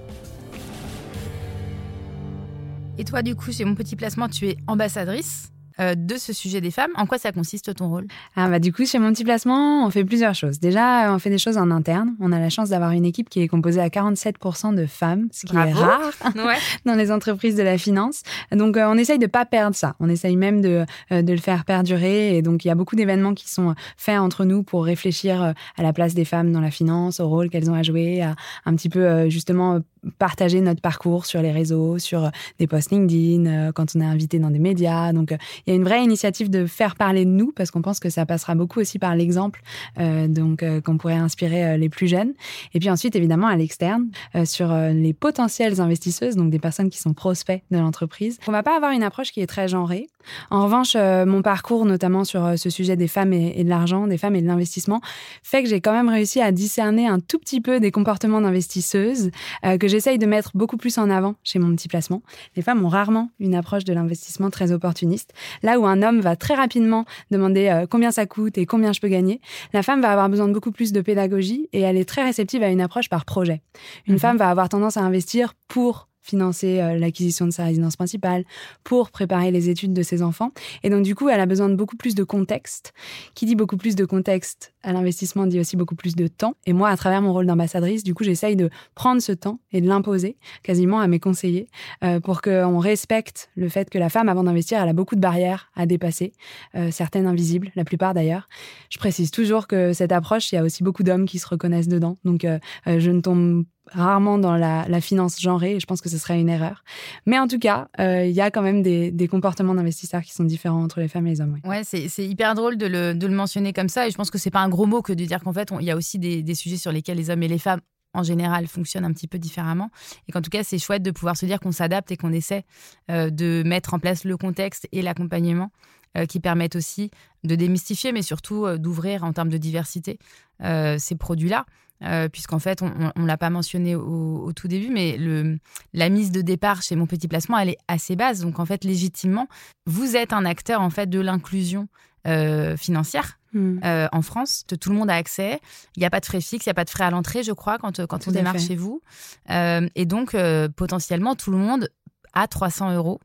Et 2.99 3.03
toi, 3.03 3.21
du 3.21 3.35
coup, 3.35 3.51
chez 3.51 3.65
mon 3.65 3.75
petit 3.75 3.95
placement, 3.95 4.27
tu 4.27 4.47
es 4.47 4.57
ambassadrice 4.67 5.51
euh, 5.79 5.95
de 5.95 6.15
ce 6.17 6.33
sujet 6.33 6.61
des 6.61 6.71
femmes. 6.71 6.91
En 6.95 7.05
quoi 7.05 7.17
ça 7.17 7.31
consiste 7.31 7.73
ton 7.75 7.89
rôle? 7.89 8.07
Ah 8.35 8.49
bah, 8.49 8.59
Du 8.59 8.73
coup, 8.73 8.85
chez 8.85 8.99
mon 8.99 9.11
petit 9.11 9.23
placement, 9.23 9.85
on 9.85 9.89
fait 9.89 10.03
plusieurs 10.03 10.35
choses. 10.35 10.59
Déjà, 10.59 11.13
on 11.13 11.19
fait 11.19 11.29
des 11.29 11.37
choses 11.37 11.57
en 11.57 11.71
interne. 11.71 12.15
On 12.19 12.31
a 12.31 12.39
la 12.39 12.49
chance 12.49 12.69
d'avoir 12.69 12.91
une 12.91 13.05
équipe 13.05 13.29
qui 13.29 13.41
est 13.41 13.47
composée 13.47 13.81
à 13.81 13.89
47% 13.89 14.75
de 14.75 14.85
femmes, 14.85 15.27
ce 15.31 15.45
qui 15.45 15.55
est 15.55 15.73
rare 15.73 16.11
dans 16.85 16.95
les 16.95 17.11
entreprises 17.11 17.55
de 17.55 17.63
la 17.63 17.77
finance. 17.77 18.23
Donc, 18.51 18.77
euh, 18.77 18.87
on 18.87 18.97
essaye 18.97 19.19
de 19.19 19.27
pas 19.27 19.45
perdre 19.45 19.75
ça. 19.75 19.95
On 19.99 20.09
essaye 20.09 20.35
même 20.35 20.61
de, 20.61 20.85
euh, 21.11 21.21
de 21.21 21.31
le 21.31 21.39
faire 21.39 21.65
perdurer. 21.65 22.37
Et 22.37 22.41
donc, 22.41 22.65
il 22.65 22.67
y 22.67 22.71
a 22.71 22.75
beaucoup 22.75 22.95
d'événements 22.95 23.33
qui 23.33 23.49
sont 23.49 23.75
faits 23.97 24.19
entre 24.19 24.45
nous 24.45 24.63
pour 24.63 24.85
réfléchir 24.85 25.53
à 25.77 25.83
la 25.83 25.93
place 25.93 26.13
des 26.13 26.25
femmes 26.25 26.51
dans 26.51 26.61
la 26.61 26.71
finance, 26.71 27.19
au 27.19 27.27
rôle 27.27 27.49
qu'elles 27.49 27.69
ont 27.69 27.75
à 27.75 27.83
jouer, 27.83 28.21
à 28.21 28.35
un 28.65 28.75
petit 28.75 28.89
peu 28.89 29.29
justement 29.29 29.79
partager 30.17 30.61
notre 30.61 30.81
parcours 30.81 31.25
sur 31.25 31.41
les 31.41 31.51
réseaux, 31.51 31.99
sur 31.99 32.31
des 32.59 32.67
posts 32.67 32.91
LinkedIn, 32.91 33.71
quand 33.73 33.95
on 33.95 34.01
est 34.01 34.05
invité 34.05 34.39
dans 34.39 34.51
des 34.51 34.59
médias. 34.59 35.13
Donc, 35.13 35.31
il 35.65 35.71
y 35.71 35.73
a 35.73 35.75
une 35.75 35.83
vraie 35.83 36.03
initiative 36.03 36.49
de 36.49 36.65
faire 36.65 36.95
parler 36.95 37.25
de 37.25 37.29
nous 37.29 37.51
parce 37.55 37.71
qu'on 37.71 37.81
pense 37.81 37.99
que 37.99 38.09
ça 38.09 38.25
passera 38.25 38.55
beaucoup 38.55 38.79
aussi 38.79 38.99
par 38.99 39.15
l'exemple, 39.15 39.61
euh, 39.99 40.27
donc 40.27 40.63
euh, 40.63 40.81
qu'on 40.81 40.97
pourrait 40.97 41.15
inspirer 41.15 41.65
euh, 41.65 41.77
les 41.77 41.89
plus 41.89 42.07
jeunes. 42.07 42.33
Et 42.73 42.79
puis 42.79 42.89
ensuite, 42.89 43.15
évidemment, 43.15 43.47
à 43.47 43.55
l'externe, 43.55 44.07
sur 44.45 44.73
les 44.73 45.13
potentielles 45.13 45.81
investisseuses, 45.81 46.35
donc 46.35 46.49
des 46.49 46.59
personnes 46.59 46.89
qui 46.89 46.99
sont 46.99 47.13
prospects 47.13 47.61
de 47.71 47.77
l'entreprise. 47.77 48.37
On 48.47 48.51
va 48.51 48.63
pas 48.63 48.75
avoir 48.75 48.91
une 48.91 49.03
approche 49.03 49.31
qui 49.31 49.41
est 49.41 49.47
très 49.47 49.67
genrée. 49.67 50.07
En 50.51 50.63
revanche, 50.63 50.95
mon 50.95 51.41
parcours, 51.41 51.85
notamment 51.85 52.23
sur 52.23 52.57
ce 52.57 52.69
sujet 52.69 52.95
des 52.95 53.07
femmes 53.07 53.33
et, 53.33 53.63
de 53.63 53.69
l'argent, 53.69 54.07
des 54.07 54.17
femmes 54.17 54.35
et 54.35 54.41
de 54.41 54.47
l'investissement, 54.47 55.01
fait 55.43 55.63
que 55.63 55.69
j'ai 55.69 55.81
quand 55.81 55.93
même 55.93 56.09
réussi 56.09 56.41
à 56.41 56.51
discerner 56.51 57.07
un 57.07 57.19
tout 57.19 57.39
petit 57.39 57.61
peu 57.61 57.79
des 57.79 57.91
comportements 57.91 58.41
d'investisseuses 58.41 59.31
que 59.63 59.87
j'essaye 59.97 60.19
de 60.19 60.27
mettre 60.27 60.51
beaucoup 60.53 60.77
plus 60.77 60.99
en 60.99 61.09
avant 61.09 61.33
chez 61.43 61.57
mon 61.57 61.75
petit 61.75 61.87
placement. 61.87 62.21
Les 62.55 62.61
femmes 62.61 62.85
ont 62.85 62.87
rarement 62.87 63.31
une 63.39 63.55
approche 63.55 63.83
de 63.83 63.93
l'investissement 63.93 64.51
très 64.51 64.71
opportuniste. 64.71 65.33
Là 65.63 65.79
où 65.79 65.87
un 65.87 66.03
homme 66.03 66.19
va 66.19 66.35
très 66.35 66.53
rapidement 66.53 67.05
demander 67.31 67.67
euh, 67.69 67.87
combien 67.89 68.11
ça 68.11 68.27
coûte 68.27 68.59
et 68.59 68.67
combien 68.67 68.93
je 68.93 69.01
peux 69.01 69.07
gagner, 69.07 69.41
la 69.73 69.81
femme 69.81 69.99
va 69.99 70.11
avoir 70.11 70.29
besoin 70.29 70.47
de 70.47 70.53
beaucoup 70.53 70.71
plus 70.71 70.91
de 70.91 71.01
pédagogie 71.01 71.67
et 71.73 71.81
elle 71.81 71.97
est 71.97 72.07
très 72.07 72.23
réceptive 72.23 72.61
à 72.61 72.69
une 72.69 72.79
approche 72.79 73.09
par 73.09 73.25
projet. 73.25 73.63
Une 74.05 74.13
mhm. 74.13 74.19
femme 74.19 74.37
va 74.37 74.51
avoir 74.51 74.69
tendance 74.69 74.97
à 74.97 75.01
investir 75.01 75.55
pour 75.67 76.06
financer 76.27 76.81
euh, 76.81 76.97
l'acquisition 76.97 77.45
de 77.45 77.51
sa 77.51 77.63
résidence 77.63 77.95
principale, 77.95 78.43
pour 78.83 79.11
préparer 79.11 79.51
les 79.51 79.69
études 79.69 79.93
de 79.93 80.03
ses 80.03 80.21
enfants. 80.21 80.51
Et 80.83 80.89
donc, 80.89 81.03
du 81.03 81.15
coup, 81.15 81.29
elle 81.29 81.39
a 81.39 81.45
besoin 81.45 81.69
de 81.69 81.75
beaucoup 81.75 81.95
plus 81.95 82.15
de 82.15 82.23
contexte. 82.23 82.93
Qui 83.33 83.45
dit 83.45 83.55
beaucoup 83.55 83.77
plus 83.77 83.95
de 83.95 84.05
contexte 84.05 84.73
à 84.83 84.93
l'investissement 84.93 85.47
dit 85.47 85.59
aussi 85.59 85.75
beaucoup 85.75 85.95
plus 85.95 86.15
de 86.15 86.27
temps. 86.27 86.55
Et 86.65 86.73
moi, 86.73 86.89
à 86.89 86.97
travers 86.97 87.21
mon 87.21 87.33
rôle 87.33 87.45
d'ambassadrice, 87.45 88.03
du 88.03 88.13
coup, 88.13 88.23
j'essaye 88.23 88.55
de 88.55 88.69
prendre 88.95 89.21
ce 89.21 89.31
temps 89.31 89.59
et 89.71 89.81
de 89.81 89.87
l'imposer 89.87 90.37
quasiment 90.63 90.99
à 90.99 91.07
mes 91.07 91.19
conseillers 91.19 91.67
euh, 92.03 92.19
pour 92.19 92.41
qu'on 92.41 92.79
respecte 92.79 93.49
le 93.55 93.69
fait 93.69 93.89
que 93.89 93.97
la 93.97 94.09
femme, 94.09 94.29
avant 94.29 94.43
d'investir, 94.43 94.81
elle 94.81 94.89
a 94.89 94.93
beaucoup 94.93 95.15
de 95.15 95.21
barrières 95.21 95.71
à 95.75 95.85
dépasser, 95.85 96.33
euh, 96.75 96.91
certaines 96.91 97.25
invisibles, 97.25 97.71
la 97.75 97.85
plupart 97.85 98.13
d'ailleurs. 98.13 98.47
Je 98.89 98.97
précise 98.97 99.31
toujours 99.31 99.67
que 99.67 99.93
cette 99.93 100.11
approche, 100.11 100.51
il 100.51 100.55
y 100.55 100.57
a 100.57 100.63
aussi 100.63 100.83
beaucoup 100.83 101.03
d'hommes 101.03 101.25
qui 101.25 101.39
se 101.39 101.47
reconnaissent 101.47 101.87
dedans. 101.87 102.17
Donc, 102.23 102.45
je 102.85 103.11
ne 103.11 103.21
tombe 103.21 103.65
rarement 103.91 104.37
dans 104.37 104.55
la, 104.55 105.01
finance 105.01 105.39
genrée 105.39 105.75
et 105.75 105.79
je 105.79 105.85
pense 105.85 106.01
que 106.01 106.09
ce 106.09 106.17
serait 106.17 106.39
une 106.39 106.49
erreur. 106.49 106.83
Mais 107.25 107.37
en 107.39 107.47
tout 107.47 107.59
cas, 107.59 107.87
euh, 107.99 108.25
il 108.25 108.33
y 108.33 108.41
a 108.41 108.51
quand 108.51 108.61
même 108.61 108.81
des, 108.81 109.27
comportements 109.29 109.75
d'investisseurs 109.75 110.21
qui 110.21 110.31
sont 110.31 110.43
différents 110.43 110.83
entre 110.83 110.99
les 110.99 111.07
femmes 111.07 111.27
et 111.27 111.31
les 111.31 111.41
hommes. 111.41 111.57
Ouais, 111.63 111.83
c'est 111.83 112.25
hyper 112.25 112.55
drôle 112.55 112.77
de 112.77 112.87
le, 112.87 113.27
mentionner 113.27 113.73
comme 113.73 113.89
ça 113.89 114.07
et 114.07 114.11
je 114.11 114.15
pense 114.15 114.31
que 114.31 114.37
c'est 114.37 114.51
pas 114.51 114.61
un 114.61 114.69
gros 114.69 114.85
mot 114.85 115.01
que 115.01 115.13
de 115.13 115.25
dire 115.25 115.43
qu'en 115.43 115.53
fait, 115.53 115.69
il 115.79 115.85
y 115.85 115.91
a 115.91 115.95
aussi 115.95 116.17
des, 116.17 116.41
des 116.41 116.55
sujets 116.55 116.77
sur 116.77 116.91
lesquels 116.91 117.17
les 117.17 117.29
hommes 117.29 117.43
et 117.43 117.47
les 117.47 117.59
femmes 117.59 117.81
en 118.13 118.23
général 118.23 118.67
fonctionnent 118.67 119.05
un 119.05 119.13
petit 119.13 119.27
peu 119.27 119.37
différemment 119.37 119.91
et 120.27 120.31
qu'en 120.31 120.41
tout 120.41 120.49
cas 120.49 120.63
c'est 120.63 120.79
chouette 120.79 121.03
de 121.03 121.11
pouvoir 121.11 121.37
se 121.37 121.45
dire 121.45 121.59
qu'on 121.59 121.73
s'adapte 121.73 122.09
et 122.11 122.17
qu'on 122.17 122.31
essaie 122.31 122.63
euh, 123.11 123.29
de 123.29 123.63
mettre 123.65 123.93
en 123.93 123.99
place 123.99 124.23
le 124.23 124.37
contexte 124.37 124.87
et 124.91 125.01
l'accompagnement 125.01 125.71
euh, 126.17 126.25
qui 126.25 126.39
permettent 126.39 126.77
aussi 126.77 127.11
de 127.43 127.55
démystifier 127.55 128.13
mais 128.13 128.21
surtout 128.21 128.65
d'ouvrir 128.77 129.23
en 129.23 129.33
termes 129.33 129.49
de 129.49 129.57
diversité 129.57 130.17
ces 130.59 131.15
produits-là. 131.15 131.65
Euh, 132.03 132.29
puisqu'en 132.29 132.59
fait, 132.59 132.81
on 132.83 132.91
ne 133.15 133.25
l'a 133.25 133.37
pas 133.37 133.49
mentionné 133.49 133.95
au, 133.95 134.51
tout 134.55 134.67
début, 134.67 134.89
mais 134.89 135.17
le, 135.17 135.57
la 135.93 136.09
mise 136.09 136.31
de 136.31 136.41
départ 136.41 136.81
chez 136.81 136.95
mon 136.95 137.07
petit 137.07 137.27
placement, 137.27 137.57
elle 137.57 137.69
est 137.69 137.77
assez 137.87 138.15
basse. 138.15 138.39
Donc, 138.39 138.59
en 138.59 138.65
fait, 138.65 138.83
légitimement, 138.83 139.47
vous 139.85 140.15
êtes 140.15 140.33
un 140.33 140.45
acteur 140.45 140.81
en 140.81 140.89
fait 140.89 141.09
de 141.09 141.19
l'inclusion 141.19 141.87
euh, 142.27 142.77
financière. 142.77 143.39
Hmm. 143.53 143.79
Euh, 143.83 144.07
en 144.11 144.21
France, 144.21 144.65
tout 144.79 144.89
le 144.89 144.95
monde 144.95 145.09
a 145.09 145.15
accès. 145.15 145.59
Il 145.95 146.01
n'y 146.01 146.05
a 146.05 146.09
pas 146.09 146.19
de 146.19 146.25
frais 146.25 146.41
fixes, 146.41 146.65
il 146.65 146.69
n'y 146.69 146.71
a 146.71 146.75
pas 146.75 146.85
de 146.85 146.89
frais 146.89 147.05
à 147.05 147.09
l'entrée, 147.09 147.41
je 147.41 147.53
crois, 147.53 147.79
quand, 147.79 148.05
quand 148.05 148.27
on 148.27 148.31
démarre 148.31 148.59
chez 148.59 148.75
vous. 148.75 149.01
et 149.49 150.05
donc, 150.05 150.35
potentiellement, 150.75 151.35
tout 151.35 151.51
le 151.51 151.57
monde 151.57 151.89
a 152.33 152.47
300 152.47 152.93
euros 152.93 153.19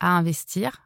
à 0.00 0.16
investir 0.16 0.82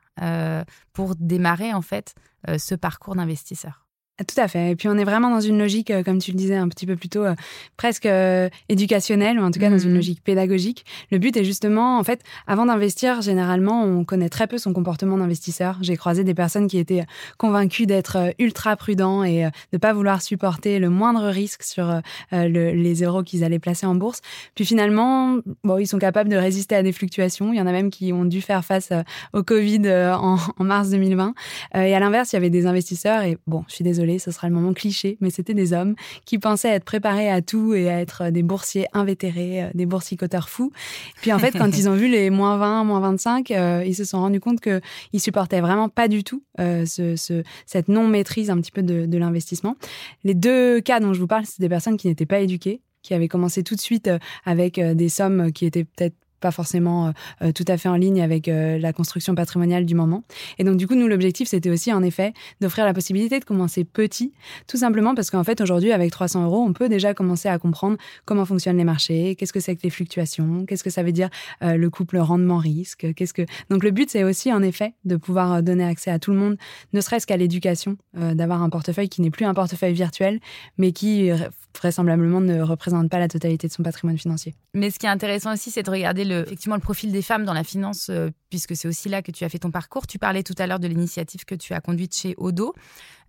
pour 0.92 1.14
démarrer, 1.14 1.72
en 1.72 1.82
fait, 1.82 2.14
ce 2.56 2.74
parcours 2.74 3.14
d'investisseur. 3.14 3.87
Tout 4.26 4.40
à 4.40 4.48
fait. 4.48 4.72
Et 4.72 4.76
puis 4.76 4.88
on 4.88 4.98
est 4.98 5.04
vraiment 5.04 5.30
dans 5.30 5.40
une 5.40 5.60
logique, 5.60 5.92
euh, 5.92 6.02
comme 6.02 6.18
tu 6.18 6.32
le 6.32 6.36
disais 6.36 6.56
un 6.56 6.68
petit 6.68 6.86
peu 6.86 6.96
plus 6.96 7.08
tôt, 7.08 7.22
euh, 7.22 7.36
presque 7.76 8.04
euh, 8.04 8.48
éducationnelle, 8.68 9.38
ou 9.38 9.44
en 9.44 9.52
tout 9.52 9.60
cas 9.60 9.70
dans 9.70 9.78
une 9.78 9.90
mhm. 9.90 9.96
logique 9.96 10.24
pédagogique. 10.24 10.84
Le 11.12 11.18
but 11.18 11.36
est 11.36 11.44
justement, 11.44 11.98
en 11.98 12.02
fait, 12.02 12.22
avant 12.48 12.66
d'investir, 12.66 13.22
généralement, 13.22 13.84
on 13.84 14.04
connaît 14.04 14.28
très 14.28 14.48
peu 14.48 14.58
son 14.58 14.72
comportement 14.72 15.18
d'investisseur. 15.18 15.78
J'ai 15.82 15.96
croisé 15.96 16.24
des 16.24 16.34
personnes 16.34 16.66
qui 16.66 16.78
étaient 16.78 17.04
convaincues 17.36 17.86
d'être 17.86 18.34
ultra 18.40 18.74
prudents 18.74 19.22
et 19.22 19.44
de 19.44 19.50
ne 19.74 19.78
pas 19.78 19.92
vouloir 19.92 20.20
supporter 20.20 20.80
le 20.80 20.90
moindre 20.90 21.28
risque 21.28 21.62
sur 21.62 22.00
les 22.32 23.02
euros 23.02 23.22
qu'ils 23.22 23.44
allaient 23.44 23.58
placer 23.60 23.86
en 23.86 23.94
bourse. 23.94 24.20
Puis 24.56 24.64
finalement, 24.64 25.36
bon, 25.62 25.78
ils 25.78 25.86
sont 25.86 25.98
capables 25.98 26.28
de 26.28 26.36
résister 26.36 26.74
à 26.74 26.82
des 26.82 26.92
fluctuations. 26.92 27.52
Il 27.52 27.56
y 27.56 27.60
en 27.60 27.66
a 27.66 27.72
même 27.72 27.90
qui 27.90 28.12
ont 28.12 28.24
dû 28.24 28.40
faire 28.40 28.64
face 28.64 28.92
au 29.32 29.42
Covid 29.42 29.88
en, 29.88 30.38
en 30.56 30.64
mars 30.64 30.90
2020. 30.90 31.34
Et 31.76 31.94
à 31.94 32.00
l'inverse, 32.00 32.32
il 32.32 32.36
y 32.36 32.38
avait 32.38 32.50
des 32.50 32.66
investisseurs, 32.66 33.22
et 33.22 33.38
bon, 33.46 33.64
je 33.68 33.74
suis 33.74 33.84
désolée, 33.84 34.07
ce 34.16 34.30
sera 34.30 34.48
le 34.48 34.54
moment 34.54 34.72
cliché, 34.72 35.18
mais 35.20 35.28
c'était 35.28 35.52
des 35.52 35.74
hommes 35.74 35.94
qui 36.24 36.38
pensaient 36.38 36.70
être 36.70 36.84
préparés 36.84 37.30
à 37.30 37.42
tout 37.42 37.74
et 37.74 37.90
à 37.90 38.00
être 38.00 38.30
des 38.30 38.42
boursiers 38.42 38.86
invétérés, 38.94 39.64
euh, 39.64 39.70
des 39.74 39.84
boursicoteurs 39.84 40.48
fous. 40.48 40.72
Puis 41.20 41.32
en 41.32 41.38
fait, 41.38 41.52
quand 41.52 41.68
ils 41.78 41.88
ont 41.88 41.94
vu 41.94 42.08
les 42.08 42.30
moins 42.30 42.56
20, 42.56 42.84
moins 42.84 43.00
25, 43.00 43.50
euh, 43.50 43.84
ils 43.86 43.94
se 43.94 44.04
sont 44.04 44.20
rendus 44.20 44.40
compte 44.40 44.60
qu'ils 44.60 45.20
supportaient 45.20 45.60
vraiment 45.60 45.90
pas 45.90 46.08
du 46.08 46.24
tout 46.24 46.42
euh, 46.60 46.86
ce, 46.86 47.42
cette 47.66 47.88
non-maîtrise 47.88 48.48
un 48.48 48.56
petit 48.56 48.72
peu 48.72 48.82
de, 48.82 49.04
de 49.04 49.18
l'investissement. 49.18 49.76
Les 50.24 50.34
deux 50.34 50.80
cas 50.80 51.00
dont 51.00 51.12
je 51.12 51.20
vous 51.20 51.26
parle, 51.26 51.44
c'est 51.44 51.60
des 51.60 51.68
personnes 51.68 51.98
qui 51.98 52.08
n'étaient 52.08 52.26
pas 52.26 52.40
éduquées, 52.40 52.80
qui 53.02 53.12
avaient 53.12 53.28
commencé 53.28 53.62
tout 53.62 53.74
de 53.74 53.80
suite 53.80 54.10
avec 54.46 54.80
des 54.80 55.08
sommes 55.08 55.52
qui 55.52 55.66
étaient 55.66 55.84
peut-être 55.84 56.16
pas 56.40 56.50
forcément 56.50 57.08
euh, 57.08 57.10
euh, 57.42 57.52
tout 57.52 57.64
à 57.68 57.76
fait 57.76 57.88
en 57.88 57.96
ligne 57.96 58.22
avec 58.22 58.48
euh, 58.48 58.78
la 58.78 58.92
construction 58.92 59.34
patrimoniale 59.34 59.84
du 59.84 59.94
moment. 59.94 60.24
Et 60.58 60.64
donc, 60.64 60.76
du 60.76 60.86
coup, 60.86 60.94
nous, 60.94 61.08
l'objectif, 61.08 61.48
c'était 61.48 61.70
aussi, 61.70 61.92
en 61.92 62.02
effet, 62.02 62.32
d'offrir 62.60 62.84
la 62.84 62.94
possibilité 62.94 63.38
de 63.40 63.44
commencer 63.44 63.84
petit, 63.84 64.32
tout 64.66 64.76
simplement 64.76 65.14
parce 65.14 65.30
qu'en 65.30 65.44
fait, 65.44 65.60
aujourd'hui, 65.60 65.92
avec 65.92 66.10
300 66.10 66.44
euros, 66.44 66.64
on 66.66 66.72
peut 66.72 66.88
déjà 66.88 67.14
commencer 67.14 67.48
à 67.48 67.58
comprendre 67.58 67.96
comment 68.24 68.44
fonctionnent 68.44 68.78
les 68.78 68.84
marchés, 68.84 69.34
qu'est-ce 69.36 69.52
que 69.52 69.60
c'est 69.60 69.76
que 69.76 69.82
les 69.82 69.90
fluctuations, 69.90 70.64
qu'est-ce 70.66 70.84
que 70.84 70.90
ça 70.90 71.02
veut 71.02 71.12
dire 71.12 71.28
le 71.60 71.88
couple 71.88 72.18
rendement-risque, 72.18 73.12
qu'est-ce 73.14 73.34
que... 73.34 73.42
Donc, 73.70 73.82
le 73.82 73.90
but, 73.90 74.10
c'est 74.10 74.24
aussi, 74.24 74.52
en 74.52 74.62
effet, 74.62 74.94
de 75.04 75.16
pouvoir 75.16 75.62
donner 75.62 75.84
accès 75.84 76.10
à 76.10 76.18
tout 76.18 76.32
le 76.32 76.38
monde, 76.38 76.56
ne 76.92 77.00
serait-ce 77.00 77.26
qu'à 77.26 77.36
l'éducation, 77.36 77.96
d'avoir 78.14 78.62
un 78.62 78.70
portefeuille 78.70 79.08
qui 79.08 79.22
n'est 79.22 79.30
plus 79.30 79.44
un 79.44 79.54
portefeuille 79.54 79.94
virtuel, 79.94 80.40
mais 80.76 80.92
qui 80.92 81.30
vraisemblablement 81.78 82.40
ne 82.40 82.60
représente 82.60 83.10
pas 83.10 83.18
la 83.18 83.28
totalité 83.28 83.68
de 83.68 83.72
son 83.72 83.82
patrimoine 83.82 84.18
financier. 84.18 84.54
Mais 84.74 84.90
ce 84.90 84.98
qui 84.98 85.06
est 85.06 85.10
intéressant 85.10 85.52
aussi, 85.52 85.70
c'est 85.70 85.82
de 85.82 85.90
regarder 85.90 86.24
le, 86.28 86.42
effectivement 86.42 86.76
le 86.76 86.80
profil 86.80 87.12
des 87.12 87.22
femmes 87.22 87.44
dans 87.44 87.52
la 87.52 87.64
finance, 87.64 88.08
euh, 88.10 88.30
puisque 88.50 88.76
c'est 88.76 88.88
aussi 88.88 89.08
là 89.08 89.22
que 89.22 89.30
tu 89.30 89.44
as 89.44 89.48
fait 89.48 89.58
ton 89.58 89.70
parcours. 89.70 90.06
Tu 90.06 90.18
parlais 90.18 90.42
tout 90.42 90.54
à 90.58 90.66
l'heure 90.66 90.78
de 90.78 90.88
l'initiative 90.88 91.44
que 91.44 91.54
tu 91.54 91.74
as 91.74 91.80
conduite 91.80 92.14
chez 92.14 92.34
Odo. 92.36 92.74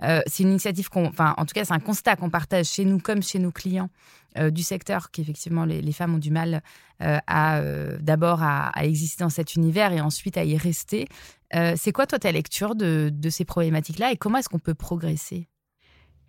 Euh, 0.03 0.21
c'est 0.27 0.43
une 0.43 0.49
initiative 0.49 0.89
qu'on, 0.89 1.11
en 1.17 1.45
tout 1.45 1.53
cas, 1.53 1.65
c'est 1.65 1.73
un 1.73 1.79
constat 1.79 2.15
qu'on 2.15 2.29
partage 2.29 2.67
chez 2.67 2.85
nous 2.85 2.99
comme 2.99 3.23
chez 3.23 3.39
nos 3.39 3.51
clients 3.51 3.89
euh, 4.37 4.49
du 4.51 4.63
secteur, 4.63 5.11
qu'effectivement 5.11 5.65
les, 5.65 5.91
femmes 5.91 6.15
ont 6.15 6.19
du 6.19 6.31
mal 6.31 6.61
à 6.99 7.61
d'abord 8.01 8.43
à, 8.43 8.71
exister 8.83 9.23
dans 9.23 9.29
cet 9.29 9.55
univers 9.55 9.93
et 9.93 10.01
ensuite 10.01 10.37
à 10.37 10.43
y 10.43 10.57
rester. 10.57 11.07
c'est 11.53 11.93
quoi 11.93 12.05
toi 12.05 12.19
ta 12.19 12.31
lecture 12.31 12.75
de 12.75 13.29
ces 13.29 13.45
problématiques-là 13.45 14.11
et 14.11 14.17
comment 14.17 14.37
est-ce 14.37 14.49
qu'on 14.49 14.59
peut 14.59 14.73
progresser? 14.73 15.47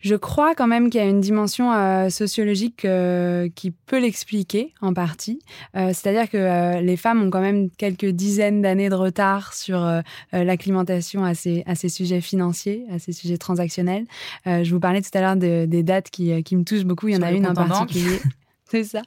Je 0.00 0.14
crois 0.14 0.54
quand 0.54 0.66
même 0.66 0.88
qu'il 0.88 1.00
y 1.00 1.04
a 1.04 1.06
une 1.06 1.20
dimension 1.20 1.72
euh, 1.72 2.08
sociologique 2.08 2.84
euh, 2.84 3.48
qui 3.54 3.70
peut 3.70 4.00
l'expliquer 4.00 4.72
en 4.80 4.94
partie. 4.94 5.40
Euh, 5.76 5.88
c'est-à-dire 5.88 6.28
que 6.30 6.80
les 6.80 6.96
femmes 6.96 7.22
ont 7.22 7.30
quand 7.30 7.40
même 7.40 7.70
quelques 7.70 8.06
dizaines 8.06 8.62
d'années 8.62 8.88
de 8.88 8.94
retard 8.94 9.52
sur 9.52 9.86
l'acclimatation 10.32 11.24
à 11.24 11.34
ces, 11.34 11.62
à 11.66 11.74
ces 11.74 11.88
sujets 11.88 12.20
financiers, 12.20 12.86
à 12.90 12.98
ces 12.98 13.12
sujets 13.12 13.38
transactionnels. 13.38 14.06
je 14.46 14.70
vous 14.70 14.80
parlais 14.80 15.02
tout 15.02 15.10
à 15.14 15.20
l'heure 15.20 15.36
des 15.36 15.82
dates 15.82 16.10
qui, 16.10 16.42
qui, 16.42 16.56
me 16.56 16.64
touchent 16.64 16.84
beaucoup. 16.84 17.08
Il 17.08 17.14
y 17.14 17.16
en 17.16 17.22
a 17.22 17.32
une 17.32 17.46
en 17.46 17.54
particulier. 17.54 18.20
C'est 18.70 18.84
ça. 18.84 19.02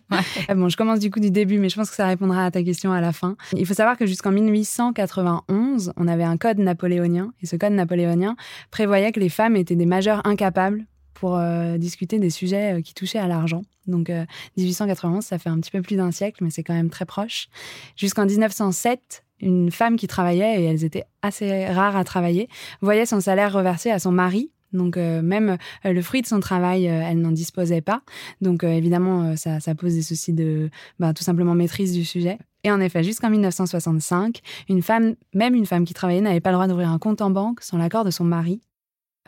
Bon, 0.55 0.67
je 0.67 0.75
commence 0.75 0.99
du 0.99 1.09
coup 1.09 1.21
du 1.21 1.31
début, 1.31 1.57
mais 1.57 1.69
je 1.69 1.75
pense 1.75 1.89
que 1.89 1.95
ça 1.95 2.05
répondra 2.05 2.45
à 2.45 2.51
ta 2.51 2.63
question 2.63 2.91
à 2.91 2.99
la 2.99 3.13
fin. 3.13 3.37
Il 3.55 3.65
faut 3.65 3.73
savoir 3.73 3.97
que 3.97 4.05
jusqu'en 4.05 4.31
1891, 4.31 5.93
on 5.95 6.07
avait 6.07 6.25
un 6.25 6.35
code 6.35 6.59
napoléonien, 6.59 7.33
et 7.41 7.45
ce 7.45 7.55
code 7.55 7.71
napoléonien 7.71 8.35
prévoyait 8.71 9.13
que 9.13 9.21
les 9.21 9.29
femmes 9.29 9.55
étaient 9.55 9.77
des 9.77 9.85
majeurs 9.85 10.25
incapables 10.25 10.85
pour 11.13 11.37
euh, 11.37 11.77
discuter 11.77 12.19
des 12.19 12.29
sujets 12.29 12.77
euh, 12.77 12.81
qui 12.81 12.93
touchaient 12.93 13.19
à 13.19 13.27
l'argent. 13.27 13.61
Donc 13.87 14.11
1891, 14.57 15.17
euh, 15.17 15.21
ça 15.21 15.39
fait 15.39 15.49
un 15.49 15.59
petit 15.59 15.71
peu 15.71 15.81
plus 15.81 15.95
d'un 15.95 16.11
siècle, 16.11 16.43
mais 16.43 16.49
c'est 16.49 16.63
quand 16.63 16.73
même 16.73 16.89
très 16.89 17.05
proche. 17.05 17.47
Jusqu'en 17.95 18.25
1907, 18.25 19.23
une 19.39 19.71
femme 19.71 19.95
qui 19.95 20.07
travaillait, 20.07 20.61
et 20.61 20.65
elles 20.65 20.83
étaient 20.83 21.05
assez 21.21 21.67
rares 21.67 21.95
à 21.95 22.03
travailler, 22.03 22.49
voyait 22.81 23.05
son 23.05 23.21
salaire 23.21 23.53
reversé 23.53 23.91
à 23.91 23.99
son 23.99 24.11
mari 24.11 24.51
donc 24.73 24.97
même 24.97 25.57
le 25.83 26.01
fruit 26.01 26.21
de 26.21 26.27
son 26.27 26.39
travail, 26.39 26.85
elle 26.85 27.19
n'en 27.19 27.31
disposait 27.31 27.81
pas. 27.81 28.01
Donc 28.41 28.63
évidemment, 28.63 29.35
ça, 29.35 29.59
pose 29.75 29.93
des 29.93 30.01
soucis 30.01 30.33
de 30.33 30.69
bah, 30.99 31.13
tout 31.13 31.23
simplement 31.23 31.55
maîtrise 31.55 31.93
du 31.93 32.05
sujet. 32.05 32.37
Et 32.63 32.71
en 32.71 32.79
effet, 32.79 33.03
jusqu'en 33.03 33.29
1965, 33.29 34.39
une 34.69 34.81
femme, 34.81 35.15
même 35.33 35.53
une 35.53 35.65
femme 35.65 35.85
qui 35.85 35.93
travaillait, 35.93 36.21
n'avait 36.21 36.39
pas 36.39 36.51
le 36.51 36.55
droit 36.55 36.67
d'ouvrir 36.67 36.89
un 36.89 36.99
compte 36.99 37.21
en 37.21 37.29
banque 37.29 37.61
sans 37.61 37.77
l'accord 37.77 38.05
de 38.05 38.11
son 38.11 38.23
mari. 38.23 38.61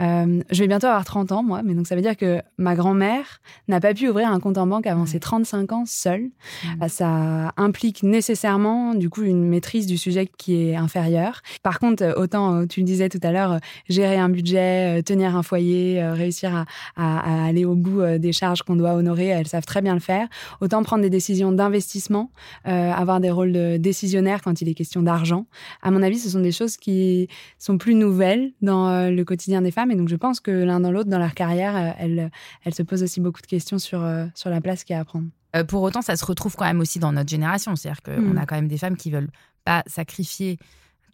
Euh, 0.02 0.42
je 0.52 0.60
vais 0.62 0.68
bientôt 0.68 0.88
avoir 0.88 1.06
30 1.06 1.32
ans, 1.32 1.44
moi, 1.44 1.62
mais 1.64 1.74
donc 1.74 1.88
ça 1.88 1.96
veut 1.96 2.02
dire 2.02 2.18
que 2.18 2.42
ma 2.58 2.76
grand-mère 2.76 3.42
n'a 3.68 3.80
pas 3.80 3.94
pu 3.94 4.10
ouvrir 4.10 4.30
un 4.30 4.40
compte 4.40 4.58
en 4.58 4.68
banque 4.68 4.88
avant 4.88 5.06
ses 5.06 5.20
35 5.20 5.72
ans 5.72 5.84
seule. 5.86 6.24
Mmh. 6.24 6.84
Euh, 6.84 6.88
ça 6.88 7.54
implique 7.58 8.04
nécessairement, 8.04 8.94
du 8.94 9.10
coup, 9.10 9.24
une 9.24 9.48
maîtrise 9.48 9.88
du 9.88 9.98
sujet 9.98 10.30
qui 10.38 10.70
est 10.70 10.76
inférieure. 10.76 11.42
Par 11.64 11.80
contre, 11.80 12.04
euh, 12.04 12.14
autant, 12.16 12.68
tu 12.68 12.82
le 12.82 12.86
disais 12.86 13.10
tout 13.10 13.20
à 13.24 13.32
l'heure, 13.32 13.60
gérer 13.88 14.18
un 14.18 14.30
budget, 14.30 15.02
tenir 15.04 15.36
un 15.36 15.44
foyer, 15.44 16.06
réussir 16.10 16.66
à, 16.96 17.46
aller 17.46 17.66
au 17.66 17.76
bout 17.76 18.02
des 18.18 18.32
charges 18.32 18.64
qu'on 18.64 18.76
doit 18.76 18.94
honorer, 18.94 19.28
elles 19.28 19.48
savent 19.48 19.66
très 19.66 19.82
bien 19.82 19.94
le 19.94 20.00
faire. 20.00 20.28
Autant 20.62 20.84
prendre 20.84 21.04
des 21.04 21.10
décisions 21.10 21.52
d'investissement, 21.52 22.32
avoir 22.64 23.20
des 23.20 23.32
rôles 23.32 23.52
de 23.52 23.78
décisionnaire 23.78 24.42
quand 24.42 24.62
il 24.62 24.70
est 24.70 24.74
question 24.74 25.02
d'argent. 25.02 25.46
À 25.82 25.92
mon 25.92 26.02
avis, 26.02 26.20
ce 26.20 26.30
sont 26.30 26.40
des 26.40 26.52
choses 26.52 26.78
qui 26.78 27.28
sont 27.60 27.78
plus 27.78 27.96
nouvelles 27.96 28.54
dans 28.62 29.10
le 29.10 29.24
quotidien 29.24 29.62
des 29.62 29.72
femmes 29.86 29.92
et 29.92 29.96
donc, 29.96 30.10
je 30.10 30.16
pense 30.16 30.40
que 30.40 30.52
l'un 30.52 30.80
dans 30.80 30.92
l'autre, 30.92 31.10
dans 31.10 31.20
leur 31.20 31.34
carrière, 31.34 31.76
euh, 31.76 31.92
elles, 31.98 32.32
elles 32.64 32.74
se 32.74 32.84
posent 32.84 33.04
aussi 33.04 33.22
beaucoup 33.22 33.42
de 33.42 33.48
questions 33.48 33.80
sur, 33.80 34.04
euh, 34.04 34.26
sur 34.36 34.50
la 34.50 34.62
place 34.62 34.84
qu'il 34.84 34.96
y 34.96 34.98
a 34.98 35.02
à 35.02 35.06
prendre. 35.06 35.28
Euh, 35.56 35.64
pour 35.64 35.82
autant, 35.84 36.02
ça 36.02 36.16
se 36.16 36.26
retrouve 36.26 36.56
quand 36.56 36.66
même 36.66 36.80
aussi 36.80 37.00
dans 37.00 37.12
notre 37.12 37.30
génération. 37.30 37.76
C'est-à-dire 37.76 38.02
qu'on 38.02 38.34
mm. 38.34 38.38
a 38.38 38.46
quand 38.46 38.56
même 38.56 38.68
des 38.68 38.78
femmes 38.78 38.98
qui 38.98 39.12
veulent 39.12 39.32
pas 39.64 39.84
sacrifier 39.88 40.58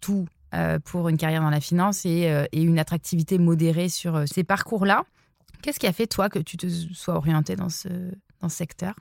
tout 0.00 0.26
pour 0.84 1.08
une 1.08 1.16
carrière 1.16 1.40
dans 1.40 1.48
la 1.48 1.60
finance 1.60 2.04
et, 2.04 2.30
et 2.52 2.62
une 2.62 2.78
attractivité 2.78 3.38
modérée 3.38 3.88
sur 3.88 4.28
ces 4.28 4.44
parcours-là. 4.44 5.04
Qu'est-ce 5.62 5.80
qui 5.80 5.86
a 5.86 5.94
fait, 5.94 6.06
toi, 6.06 6.28
que 6.28 6.40
tu 6.40 6.58
te 6.58 6.68
sois 6.68 7.14
orientée 7.14 7.56
dans 7.56 7.70
ce, 7.70 7.88
dans 8.42 8.50
ce 8.50 8.56
secteur? 8.58 8.94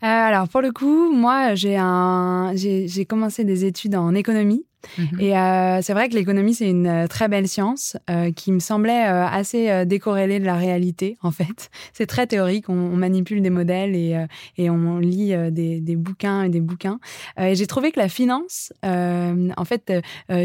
Alors 0.00 0.48
pour 0.48 0.60
le 0.60 0.72
coup, 0.72 1.12
moi 1.12 1.54
j'ai 1.54 1.76
un 1.76 2.52
j'ai 2.54 3.04
commencé 3.06 3.44
des 3.44 3.64
études 3.64 3.94
en 3.94 4.14
économie 4.14 4.64
Mhm. 4.98 5.20
Et 5.20 5.36
euh, 5.36 5.80
c'est 5.82 5.92
vrai 5.92 6.08
que 6.08 6.14
l'économie, 6.14 6.54
c'est 6.54 6.68
une 6.68 6.86
euh, 6.86 7.06
très 7.06 7.28
belle 7.28 7.48
science 7.48 7.96
euh, 8.10 8.30
qui 8.32 8.52
me 8.52 8.60
semblait 8.60 9.02
assez 9.02 9.84
décorrélée 9.86 10.40
de 10.40 10.44
la 10.44 10.56
réalité, 10.56 11.16
en 11.22 11.30
fait. 11.30 11.70
C'est 11.92 12.06
très 12.06 12.26
théorique, 12.26 12.68
on, 12.68 12.96
manipule 12.96 13.42
des 13.42 13.50
modèles 13.50 13.94
et, 13.94 14.70
on 14.70 14.98
lit 14.98 15.34
des, 15.50 15.96
bouquins 15.96 16.44
et 16.44 16.48
des 16.48 16.60
bouquins. 16.60 16.98
et 17.38 17.54
j'ai 17.54 17.66
trouvé 17.66 17.92
que 17.92 18.00
la 18.00 18.08
finance, 18.08 18.72
en 18.82 19.64
fait, 19.64 19.92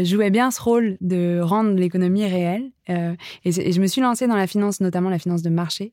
jouait 0.02 0.30
bien 0.30 0.50
ce 0.50 0.60
rôle 0.60 0.96
de 1.00 1.40
rendre 1.42 1.74
l'économie 1.74 2.26
réelle. 2.26 2.70
et, 2.88 3.72
je 3.72 3.80
me 3.80 3.86
suis 3.86 4.00
lancée 4.00 4.26
dans 4.26 4.36
la 4.36 4.46
finance, 4.46 4.80
notamment 4.80 5.10
la 5.10 5.18
finance 5.18 5.42
de 5.42 5.50
marché, 5.50 5.92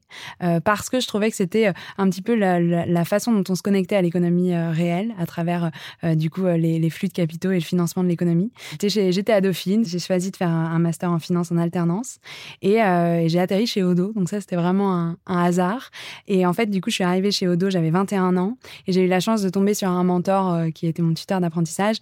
parce 0.63 0.89
que 0.89 0.99
je 0.99 1.07
trouvais 1.07 1.29
que 1.29 1.35
c'était 1.35 1.71
un 1.97 2.09
petit 2.09 2.21
peu 2.21 2.35
la, 2.35 3.05
façon 3.05 3.31
dont 3.31 3.43
on 3.49 3.55
se 3.55 3.63
connectait 3.63 3.95
à 3.95 4.01
l'économie 4.01 4.55
réelle 4.55 5.13
à 5.17 5.25
travers, 5.25 5.71
du 6.03 6.29
coup, 6.29 6.45
les 6.45 6.89
flux 6.89 7.07
de 7.07 7.13
capitaux 7.13 7.51
et 7.51 7.55
le 7.55 7.61
financement 7.61 8.03
de 8.03 8.09
l'économie. 8.09 8.28
J'étais 8.81 9.33
à 9.33 9.41
Dauphine, 9.41 9.85
j'ai 9.85 9.99
choisi 9.99 10.31
de 10.31 10.35
faire 10.35 10.49
un, 10.49 10.79
master 10.79 11.11
en 11.11 11.19
finance 11.19 11.51
en 11.51 11.57
alternance 11.57 12.19
euh, 12.63 13.19
et, 13.19 13.29
j'ai 13.29 13.39
atterri 13.39 13.67
chez 13.67 13.83
Odo. 13.83 14.13
Donc 14.13 14.29
ça, 14.29 14.39
c'était 14.39 14.55
vraiment 14.55 14.93
un, 14.93 15.17
hasard. 15.27 15.91
Et 16.27 16.45
en 16.45 16.53
fait, 16.53 16.67
du 16.67 16.81
coup, 16.81 16.89
je 16.89 16.95
suis 16.95 17.03
arrivée 17.03 17.31
chez 17.31 17.47
Odo, 17.47 17.69
j'avais 17.69 17.89
21 17.89 18.37
ans 18.37 18.57
et 18.87 18.91
j'ai 18.91 19.01
eu 19.01 19.07
la 19.07 19.19
chance 19.19 19.41
de 19.41 19.49
tomber 19.49 19.73
sur 19.73 19.89
un 19.89 20.03
mentor 20.03 20.53
euh, 20.53 20.69
qui 20.69 20.87
était 20.87 21.01
mon 21.01 21.13
tuteur 21.13 21.41
d'apprentissage 21.41 21.97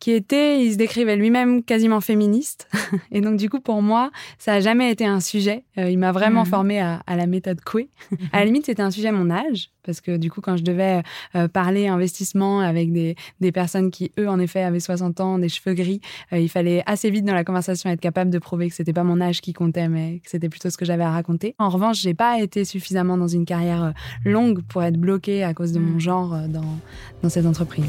qui 0.00 0.12
était, 0.12 0.62
il 0.64 0.72
se 0.72 0.76
décrivait 0.76 1.16
lui-même 1.16 1.62
quasiment 1.62 2.00
féministe. 2.00 2.68
Et 3.12 3.20
donc, 3.20 3.36
du 3.36 3.48
coup, 3.48 3.60
pour 3.60 3.82
moi, 3.82 4.10
ça 4.38 4.52
n'a 4.52 4.60
jamais 4.60 4.90
été 4.90 5.06
un 5.06 5.20
sujet. 5.20 5.64
Euh, 5.78 5.88
il 5.88 5.98
m'a 5.98 6.12
vraiment 6.12 6.44
mhm. 6.44 6.46
formé 6.46 6.80
à, 6.80 7.02
la 7.08 7.26
méthode 7.26 7.60
Coué. 7.62 7.88
à 8.32 8.40
la 8.40 8.44
limite, 8.44 8.66
c'était 8.66 8.82
un 8.82 8.90
sujet 8.90 9.08
à 9.08 9.12
mon 9.12 9.30
âge, 9.30 9.70
parce 9.82 10.00
que 10.00 10.16
du 10.16 10.30
coup, 10.30 10.40
quand 10.40 10.56
je 10.56 10.62
devais 10.62 11.02
euh, 11.34 11.48
parler 11.48 11.88
investissement 11.88 12.60
avec 12.60 12.92
des, 12.92 13.16
des, 13.40 13.52
personnes 13.52 13.90
qui, 13.90 14.12
eux, 14.18 14.28
en 14.28 14.38
effet, 14.38 14.62
avaient 14.62 14.80
60 14.80 15.20
ans, 15.20 15.38
des 15.38 15.48
cheveux 15.48 15.74
gris, 15.74 16.00
euh, 16.32 16.38
il 16.38 16.48
fallait 16.48 16.82
assez 16.86 17.10
vite 17.10 17.24
dans 17.24 17.34
la 17.34 17.44
conversation 17.44 17.88
être 17.90 18.00
capable 18.00 18.30
de 18.30 18.38
prouver 18.38 18.68
que 18.68 18.74
c'était 18.74 18.92
pas 18.92 19.04
mon 19.04 19.20
âge 19.20 19.40
qui 19.40 19.52
comptait, 19.52 19.88
mais 19.88 20.20
que 20.24 20.30
c'était 20.30 20.48
plutôt 20.48 20.70
ce 20.70 20.76
que 20.76 20.84
j'avais 20.84 21.04
à 21.04 21.10
raconter. 21.10 21.54
En 21.58 21.68
revanche, 21.68 22.00
j'ai 22.00 22.14
pas 22.14 22.40
été 22.40 22.64
suffisamment 22.64 23.16
dans 23.16 23.28
une 23.28 23.44
carrière 23.44 23.94
longue 24.24 24.62
pour 24.62 24.82
être 24.82 24.98
bloquée 24.98 25.44
à 25.44 25.54
cause 25.54 25.72
de 25.72 25.78
mon 25.78 25.92
mhm. 25.92 26.00
genre 26.00 26.38
dans, 26.48 26.78
dans 27.22 27.28
cette 27.28 27.46
entreprise. 27.46 27.84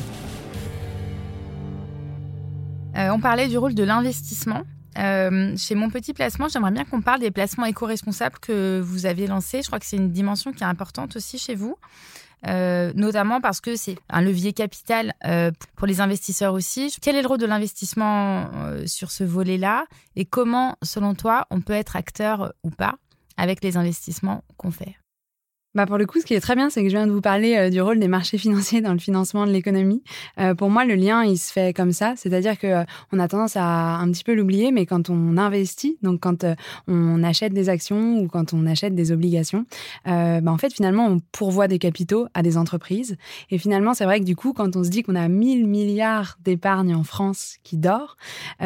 Euh, 2.95 3.09
on 3.09 3.19
parlait 3.19 3.47
du 3.47 3.57
rôle 3.57 3.75
de 3.75 3.83
l'investissement. 3.83 4.63
Euh, 4.97 5.55
chez 5.57 5.75
mon 5.75 5.89
petit 5.89 6.13
placement, 6.13 6.47
j'aimerais 6.47 6.71
bien 6.71 6.85
qu'on 6.85 7.01
parle 7.01 7.19
des 7.19 7.31
placements 7.31 7.65
éco-responsables 7.65 8.39
que 8.39 8.79
vous 8.79 9.05
avez 9.05 9.27
lancés. 9.27 9.61
Je 9.61 9.67
crois 9.67 9.79
que 9.79 9.85
c'est 9.85 9.97
une 9.97 10.11
dimension 10.11 10.53
qui 10.53 10.63
est 10.63 10.67
importante 10.67 11.15
aussi 11.15 11.37
chez 11.37 11.55
vous. 11.55 11.77
Euh, 12.47 12.93
notamment 12.95 13.41
parce 13.41 13.59
que 13.59 13.75
c'est 13.75 13.97
un 14.09 14.21
levier 14.21 14.53
capital 14.53 15.13
pour 15.75 15.87
les 15.87 15.99
investisseurs 15.99 16.53
aussi. 16.53 16.95
Quel 17.01 17.15
est 17.15 17.21
le 17.21 17.27
rôle 17.27 17.39
de 17.39 17.45
l'investissement 17.45 18.49
sur 18.85 19.11
ce 19.11 19.23
volet-là? 19.23 19.85
Et 20.15 20.25
comment, 20.25 20.77
selon 20.83 21.15
toi, 21.15 21.47
on 21.49 21.61
peut 21.61 21.73
être 21.73 21.95
acteur 21.95 22.53
ou 22.63 22.69
pas 22.69 22.95
avec 23.35 23.63
les 23.63 23.77
investissements 23.77 24.43
qu'on 24.57 24.71
fait? 24.71 24.95
Bah 25.75 25.85
pour 25.85 25.97
le 25.97 26.05
coup, 26.05 26.21
ce 26.21 26.25
qui 26.25 26.33
est 26.33 26.39
très 26.39 26.55
bien, 26.55 26.69
c'est 26.69 26.81
que 26.81 26.87
je 26.87 26.95
viens 26.95 27.05
de 27.05 27.11
vous 27.11 27.19
parler 27.19 27.57
euh, 27.57 27.69
du 27.69 27.81
rôle 27.81 27.99
des 27.99 28.07
marchés 28.07 28.37
financiers 28.37 28.79
dans 28.79 28.93
le 28.93 28.99
financement 28.99 29.45
de 29.45 29.51
l'économie. 29.51 30.01
Euh, 30.39 30.55
pour 30.55 30.69
moi, 30.69 30.85
le 30.85 30.95
lien, 30.95 31.25
il 31.25 31.37
se 31.37 31.51
fait 31.51 31.75
comme 31.75 31.91
ça, 31.91 32.13
c'est-à-dire 32.15 32.57
que 32.57 32.67
euh, 32.67 32.83
on 33.11 33.19
a 33.19 33.27
tendance 33.27 33.57
à 33.57 33.97
un 33.97 34.09
petit 34.09 34.23
peu 34.23 34.33
l'oublier, 34.33 34.71
mais 34.71 34.85
quand 34.85 35.09
on 35.09 35.35
investit, 35.35 35.97
donc 36.01 36.21
quand 36.21 36.45
on 36.87 37.23
achète 37.23 37.51
des 37.51 37.67
actions 37.67 38.19
ou 38.19 38.27
quand 38.29 38.53
on 38.53 38.65
achète 38.67 38.95
des 38.95 39.11
obligations, 39.11 39.65
bah 40.05 40.41
en 40.47 40.57
fait, 40.57 40.73
finalement, 40.73 41.07
on 41.07 41.19
pourvoit 41.33 41.67
des 41.67 41.79
capitaux 41.79 42.27
à 42.33 42.41
des 42.41 42.57
entreprises. 42.57 43.17
Et 43.51 43.57
finalement, 43.57 43.93
c'est 43.93 44.05
vrai 44.05 44.19
que 44.19 44.25
du 44.25 44.35
coup, 44.35 44.53
quand 44.53 44.75
on 44.77 44.83
se 44.83 44.89
dit 44.89 45.03
qu'on 45.03 45.15
a 45.15 45.27
1000 45.27 45.67
milliards 45.67 46.37
d'épargne 46.43 46.95
en 46.95 47.03
France 47.03 47.57
qui 47.63 47.77
dort, 47.77 48.17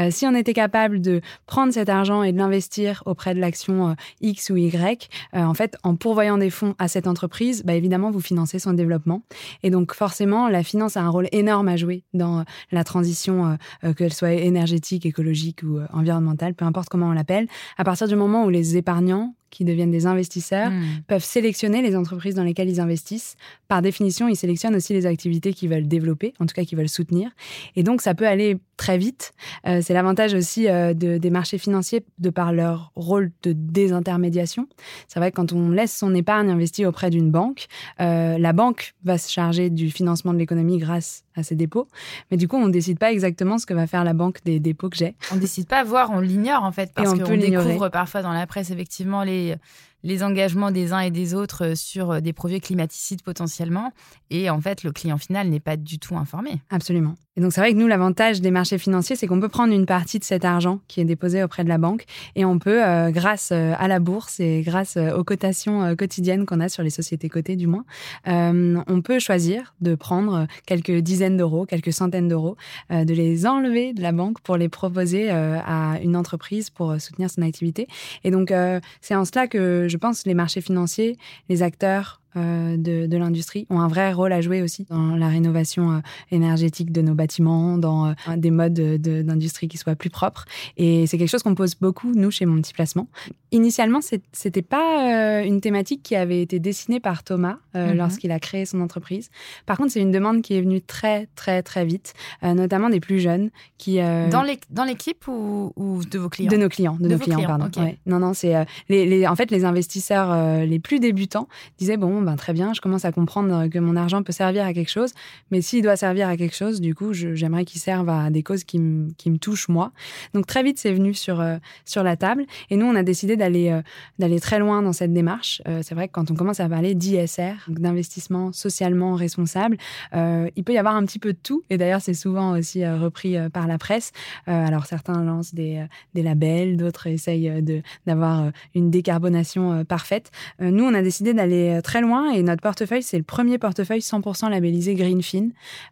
si 0.09 0.27
on 0.27 0.35
était 0.35 0.53
capable 0.53 1.01
de 1.01 1.21
prendre 1.47 1.73
cet 1.73 1.89
argent 1.89 2.21
et 2.21 2.31
de 2.31 2.37
l'investir 2.37 3.01
auprès 3.05 3.33
de 3.33 3.39
l'action 3.39 3.95
X 4.21 4.49
ou 4.51 4.57
Y, 4.57 5.09
en 5.33 5.53
fait, 5.53 5.75
en 5.83 5.95
pourvoyant 5.95 6.37
des 6.37 6.49
fonds 6.49 6.75
à 6.77 6.87
cette 6.87 6.98
cette 6.99 7.07
entreprise, 7.07 7.63
bah, 7.63 7.75
évidemment, 7.75 8.11
vous 8.11 8.19
financez 8.19 8.59
son 8.59 8.73
développement. 8.73 9.21
Et 9.63 9.69
donc, 9.69 9.93
forcément, 9.93 10.49
la 10.49 10.63
finance 10.63 10.97
a 10.97 11.01
un 11.01 11.07
rôle 11.07 11.29
énorme 11.31 11.69
à 11.69 11.77
jouer 11.77 12.03
dans 12.13 12.39
euh, 12.39 12.43
la 12.73 12.83
transition, 12.83 13.45
euh, 13.45 13.55
euh, 13.85 13.93
qu'elle 13.93 14.11
soit 14.11 14.33
énergétique, 14.33 15.05
écologique 15.05 15.63
ou 15.63 15.79
environnementale, 15.93 16.55
peu 16.55 16.65
importe 16.65 16.89
comment 16.89 17.07
on 17.07 17.13
l'appelle. 17.13 17.47
À 17.77 17.85
partir 17.85 18.09
du 18.09 18.17
moment 18.17 18.43
où 18.43 18.49
les 18.49 18.75
épargnants 18.75 19.33
qui 19.49 19.65
deviennent 19.65 19.91
des 19.91 20.05
investisseurs 20.05 20.71
hmm. 20.71 21.01
peuvent 21.07 21.23
sélectionner 21.23 21.81
les 21.81 21.95
entreprises 21.95 22.35
dans 22.35 22.43
lesquelles 22.43 22.69
ils 22.69 22.79
investissent. 22.79 23.35
Par 23.67 23.81
définition, 23.81 24.27
ils 24.27 24.35
sélectionnent 24.35 24.75
aussi 24.75 24.93
les 24.93 25.05
activités 25.05 25.53
qu'ils 25.53 25.69
veulent 25.69 25.87
développer, 25.87 26.33
en 26.39 26.45
tout 26.45 26.53
cas 26.53 26.63
qu'ils 26.63 26.77
veulent 26.77 26.89
soutenir. 26.89 27.31
Et 27.75 27.83
donc, 27.83 28.01
ça 28.01 28.13
peut 28.13 28.27
aller 28.27 28.57
très 28.77 28.97
vite. 28.97 29.33
Euh, 29.67 29.81
c'est 29.83 29.93
l'avantage 29.93 30.33
aussi 30.33 30.67
euh, 30.67 30.93
de, 30.93 31.17
des 31.17 31.29
marchés 31.29 31.57
financiers 31.57 32.03
de 32.17 32.29
par 32.29 32.53
leur 32.53 32.91
rôle 32.95 33.31
de 33.43 33.51
désintermédiation. 33.53 34.67
C'est 35.07 35.19
vrai 35.19 35.31
que 35.31 35.35
quand 35.35 35.51
on 35.53 35.69
laisse 35.69 35.95
son 35.95 36.15
épargne 36.15 36.49
investie 36.49 36.85
auprès 36.85 37.09
d'une 37.09 37.29
banque, 37.29 37.67
euh, 37.99 38.37
la 38.37 38.53
banque 38.53 38.93
va 39.03 39.17
se 39.17 39.31
charger 39.31 39.69
du 39.69 39.91
financement 39.91 40.33
de 40.33 40.39
l'économie 40.39 40.77
grâce 40.77 41.23
à 41.39 41.43
ses 41.43 41.55
dépôts. 41.55 41.87
Mais 42.31 42.37
du 42.37 42.47
coup, 42.47 42.57
on 42.57 42.67
ne 42.67 42.71
décide 42.71 42.99
pas 42.99 43.11
exactement 43.11 43.57
ce 43.57 43.65
que 43.65 43.73
va 43.73 43.87
faire 43.87 44.03
la 44.03 44.13
banque 44.13 44.43
des 44.45 44.59
dépôts 44.59 44.89
que 44.89 44.97
j'ai. 44.97 45.15
On 45.31 45.35
ne 45.35 45.41
décide 45.41 45.67
pas, 45.67 45.83
voir, 45.83 46.11
on 46.11 46.19
l'ignore 46.19 46.63
en 46.63 46.71
fait, 46.71 46.91
parce 46.93 47.11
qu'on 47.11 47.37
découvre 47.37 47.89
parfois 47.89 48.21
dans 48.21 48.33
la 48.33 48.45
presse 48.47 48.71
effectivement 48.71 49.23
les 49.23 49.55
les 50.03 50.23
engagements 50.23 50.71
des 50.71 50.93
uns 50.93 50.99
et 50.99 51.11
des 51.11 51.33
autres 51.33 51.65
euh, 51.65 51.75
sur 51.75 52.11
euh, 52.11 52.19
des 52.19 52.33
projets 52.33 52.59
climaticides 52.59 53.21
potentiellement. 53.21 53.91
Et 54.29 54.49
en 54.49 54.61
fait, 54.61 54.83
le 54.83 54.91
client 54.91 55.17
final 55.17 55.49
n'est 55.49 55.59
pas 55.59 55.77
du 55.77 55.99
tout 55.99 56.15
informé. 56.17 56.61
Absolument. 56.69 57.15
Et 57.39 57.41
donc, 57.41 57.53
c'est 57.53 57.61
vrai 57.61 57.71
que 57.71 57.77
nous, 57.77 57.87
l'avantage 57.87 58.41
des 58.41 58.51
marchés 58.51 58.77
financiers, 58.77 59.15
c'est 59.15 59.25
qu'on 59.25 59.39
peut 59.39 59.47
prendre 59.47 59.73
une 59.73 59.85
partie 59.85 60.19
de 60.19 60.25
cet 60.25 60.43
argent 60.43 60.81
qui 60.89 60.99
est 60.99 61.05
déposé 61.05 61.41
auprès 61.41 61.63
de 61.63 61.69
la 61.69 61.77
banque 61.77 62.03
et 62.35 62.43
on 62.43 62.59
peut, 62.59 62.85
euh, 62.85 63.11
grâce 63.11 63.53
à 63.53 63.87
la 63.87 63.99
bourse 63.99 64.41
et 64.41 64.61
grâce 64.61 64.97
aux 64.97 65.23
cotations 65.23 65.95
quotidiennes 65.95 66.45
qu'on 66.45 66.59
a 66.59 66.67
sur 66.67 66.83
les 66.83 66.89
sociétés 66.89 67.29
cotées, 67.29 67.55
du 67.55 67.65
moins, 67.65 67.85
on 68.25 69.01
peut 69.01 69.19
choisir 69.19 69.73
de 69.79 69.95
prendre 69.95 70.47
quelques 70.65 70.97
dizaines 70.97 71.37
d'euros, 71.37 71.65
quelques 71.65 71.93
centaines 71.93 72.27
d'euros, 72.27 72.57
de 72.89 73.13
les 73.13 73.47
enlever 73.47 73.93
de 73.93 74.01
la 74.01 74.11
banque 74.11 74.41
pour 74.41 74.57
les 74.57 74.67
proposer 74.67 75.29
à 75.29 75.97
une 76.03 76.17
entreprise 76.17 76.69
pour 76.69 76.99
soutenir 76.99 77.29
son 77.29 77.41
activité. 77.41 77.87
Et 78.25 78.31
donc, 78.31 78.53
c'est 78.99 79.15
en 79.15 79.23
cela 79.23 79.47
que 79.47 79.87
je 79.87 79.95
pense, 79.95 80.25
les 80.25 80.33
marchés 80.33 80.61
financiers, 80.61 81.17
les 81.47 81.63
acteurs 81.63 82.19
euh, 82.37 82.77
de, 82.77 83.17
l'industrie 83.17 83.65
ont 83.69 83.79
un 83.79 83.87
vrai 83.87 84.13
rôle 84.13 84.31
à 84.31 84.41
jouer 84.41 84.61
aussi 84.61 84.85
dans 84.89 85.15
la 85.15 85.27
rénovation 85.29 85.91
euh, 85.91 85.99
énergétique 86.31 86.91
de 86.91 87.01
nos 87.01 87.15
bâtiments, 87.15 87.77
dans 87.77 88.09
euh, 88.09 88.13
des 88.37 88.51
modes 88.51 88.73
d'industrie 88.73 89.67
qui 89.67 89.77
soient 89.77 89.95
plus 89.95 90.09
propres. 90.09 90.45
Et 90.77 91.07
c'est 91.07 91.17
quelque 91.17 91.29
chose 91.29 91.43
qu'on 91.43 91.55
pose 91.55 91.75
beaucoup, 91.75 92.11
nous, 92.13 92.31
chez 92.31 92.45
Mon 92.45 92.61
Petit 92.61 92.73
Placement. 92.73 93.07
Initialement, 93.51 93.99
c'était 94.31 94.61
pas 94.61 95.41
une 95.43 95.59
thématique 95.59 96.03
qui 96.03 96.15
avait 96.15 96.41
été 96.41 96.59
dessinée 96.59 96.99
par 96.99 97.23
Thomas 97.23 97.57
mhm. 97.73 97.93
lorsqu'il 97.93 98.31
a 98.31 98.39
créé 98.39 98.65
son 98.65 98.79
entreprise. 98.81 99.29
Par 99.65 99.77
contre, 99.77 99.91
c'est 99.91 100.01
une 100.01 100.11
demande 100.11 100.43
qui 100.43 100.53
est 100.53 100.61
venue 100.61 100.81
très, 100.81 101.27
très, 101.35 101.63
très 101.63 101.83
vite, 101.83 102.13
notamment 102.43 102.89
des 102.89 102.99
plus 102.99 103.19
jeunes 103.19 103.49
qui... 103.77 103.97
Dans 103.97 104.83
l'équipe 104.83 105.27
ou, 105.27 105.73
ou, 105.75 106.05
de 106.05 106.19
vos 106.19 106.29
clients? 106.29 106.51
De 106.51 106.57
nos 106.57 106.69
clients, 106.69 106.97
de, 106.99 107.07
nos 107.07 107.17
clients, 107.17 107.41
pardon. 107.43 107.69
Non, 108.05 108.19
non, 108.19 108.33
c'est... 108.33 108.53
Les, 108.87 109.25
en 109.25 109.35
fait, 109.35 109.49
les 109.49 109.65
investisseurs 109.65 110.65
les 110.65 110.79
plus 110.79 110.99
débutants 110.99 111.47
disaient, 111.79 111.97
bon, 111.97 112.18
ben, 112.21 112.35
très 112.35 112.53
bien, 112.53 112.73
je 112.73 112.81
commence 112.81 113.05
à 113.05 113.11
comprendre 113.11 113.67
que 113.67 113.79
mon 113.79 113.95
argent 113.95 114.23
peut 114.23 114.31
servir 114.31 114.65
à 114.65 114.73
quelque 114.73 114.89
chose, 114.89 115.13
mais 115.51 115.61
s'il 115.61 115.83
doit 115.83 115.95
servir 115.95 116.27
à 116.27 116.37
quelque 116.37 116.55
chose, 116.55 116.81
du 116.81 116.95
coup, 116.95 117.13
j'aimerais 117.13 117.65
qu'il 117.65 117.81
serve 117.81 118.09
à 118.09 118.29
des 118.29 118.43
causes 118.43 118.63
qui, 118.63 118.79
me 118.79 119.37
touchent 119.37 119.69
moi. 119.69 119.91
Donc 120.33 120.47
très 120.47 120.63
vite, 120.63 120.79
c'est 120.79 120.93
venu 120.93 121.13
sur, 121.13 121.39
euh, 121.39 121.57
sur 121.85 122.03
la 122.03 122.15
table. 122.15 122.45
Et 122.69 122.77
nous, 122.77 122.85
on 122.85 122.95
a 122.95 123.03
décidé 123.03 123.37
d'aller 123.37 123.69
euh, 123.71 124.39
très 124.39 124.59
loin 124.59 124.81
dans 124.81 124.93
cette 124.93 125.13
démarche. 125.13 125.61
Euh, 125.67 125.81
c'est 125.83 125.95
vrai 125.95 126.07
que 126.07 126.13
quand 126.13 126.31
on 126.31 126.35
commence 126.35 126.59
à 126.59 126.69
parler 126.69 126.95
d'ISR, 126.95 127.53
d'investissement 127.67 128.51
socialement 128.51 129.15
responsable, 129.15 129.77
il 130.13 130.63
peut 130.63 130.73
y 130.73 130.77
avoir 130.77 130.95
un 130.95 131.05
petit 131.05 131.19
peu 131.19 131.33
de 131.33 131.37
tout. 131.41 131.63
Et 131.69 131.77
d'ailleurs, 131.77 132.01
c'est 132.01 132.13
souvent 132.13 132.57
aussi 132.57 132.85
repris 132.87 133.35
par 133.51 133.67
la 133.67 133.77
presse. 133.77 134.11
alors 134.45 134.85
certains 134.85 135.23
lancent 135.23 135.53
des, 135.53 135.85
des 136.13 136.23
labels, 136.23 136.77
d'autres 136.77 137.07
essayent 137.07 137.63
d'avoir 138.05 138.51
une 138.75 138.89
décarbonation 138.89 139.85
parfaite. 139.85 140.31
nous, 140.59 140.83
on 140.83 140.93
a 140.93 141.01
décidé 141.01 141.33
d'aller 141.33 141.79
très 141.83 142.01
loin 142.01 142.08
et 142.33 142.43
notre 142.43 142.61
portefeuille, 142.61 143.03
c'est 143.03 143.17
le 143.17 143.23
premier 143.23 143.57
portefeuille 143.57 143.99
100% 143.99 144.49
labellisé 144.49 144.95
Greenfin, 144.95 145.49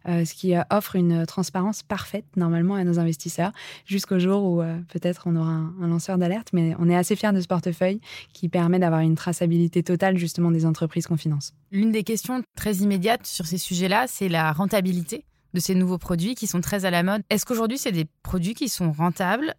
euh, 0.08 0.24
ce 0.24 0.34
qui 0.34 0.54
euh, 0.54 0.62
offre 0.70 0.96
une 0.96 1.26
transparence 1.26 1.82
parfaite 1.82 2.24
normalement 2.36 2.74
à 2.74 2.84
nos 2.84 2.98
investisseurs 2.98 3.52
jusqu'au 3.84 4.18
jour 4.18 4.42
où 4.44 4.62
euh, 4.62 4.78
peut-être 4.88 5.22
on 5.26 5.36
aura 5.36 5.50
un, 5.50 5.86
lanceur 5.86 6.18
d'alerte. 6.18 6.48
Mais 6.52 6.74
on 6.78 6.88
est 6.88 6.96
assez 6.96 7.16
fiers 7.16 7.32
de 7.32 7.40
ce 7.40 7.46
portefeuille 7.46 8.00
qui 8.32 8.48
permet 8.48 8.78
d'avoir 8.78 9.00
une 9.00 9.14
traçabilité 9.14 9.82
totale 9.82 10.18
justement 10.18 10.50
des 10.50 10.66
entreprises 10.66 11.06
qu'on 11.06 11.16
finance. 11.16 11.54
L'une 11.70 11.92
des 11.92 12.02
questions 12.02 12.42
très 12.56 12.76
immédiates 12.76 13.26
sur 13.26 13.46
ces 13.46 13.58
sujets-là, 13.58 14.06
c'est 14.08 14.28
la 14.28 14.52
rentabilité 14.52 15.24
de 15.54 15.60
ces 15.60 15.74
nouveaux 15.74 15.98
produits 15.98 16.34
qui 16.34 16.46
sont 16.46 16.60
très 16.60 16.84
à 16.84 16.90
la 16.90 17.02
mode. 17.02 17.22
Est-ce 17.30 17.46
qu'aujourd'hui, 17.46 17.78
c'est 17.78 17.92
des 17.92 18.06
produits 18.22 18.54
qui 18.54 18.68
sont 18.68 18.92
rentables? 18.92 19.54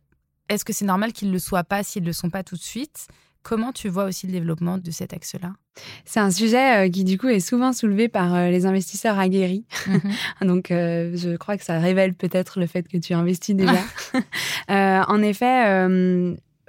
Est-ce 0.49 0.65
que 0.65 0.73
c'est 0.73 0.85
normal 0.85 1.13
qu'ils 1.13 1.29
ne 1.29 1.33
le 1.33 1.39
soient 1.39 1.63
pas 1.63 1.83
s'ils 1.83 2.03
ne 2.03 2.07
le 2.07 2.13
sont 2.13 2.29
pas 2.29 2.43
tout 2.43 2.55
de 2.55 2.61
suite? 2.61 3.07
Comment 3.43 3.71
tu 3.71 3.87
vois 3.89 4.05
aussi 4.05 4.27
le 4.27 4.33
développement 4.33 4.77
de 4.77 4.91
cet 4.91 5.13
axe-là? 5.13 5.53
C'est 6.05 6.19
un 6.19 6.29
sujet 6.29 6.87
euh, 6.87 6.89
qui 6.89 7.03
du 7.03 7.17
coup 7.17 7.29
est 7.29 7.39
souvent 7.39 7.71
soulevé 7.71 8.09
par 8.09 8.35
euh, 8.35 8.49
les 8.49 8.65
investisseurs 8.65 9.17
aguerris. 9.17 9.65
Mhm. 9.87 10.01
Donc 10.47 10.71
euh, 10.71 11.11
je 11.15 11.37
crois 11.37 11.57
que 11.57 11.63
ça 11.63 11.79
révèle 11.79 12.13
peut-être 12.13 12.59
le 12.59 12.67
fait 12.67 12.87
que 12.87 12.97
tu 12.97 13.13
investis 13.13 13.55
déjà. 13.55 13.79
en 15.07 15.21
effet, 15.21 15.87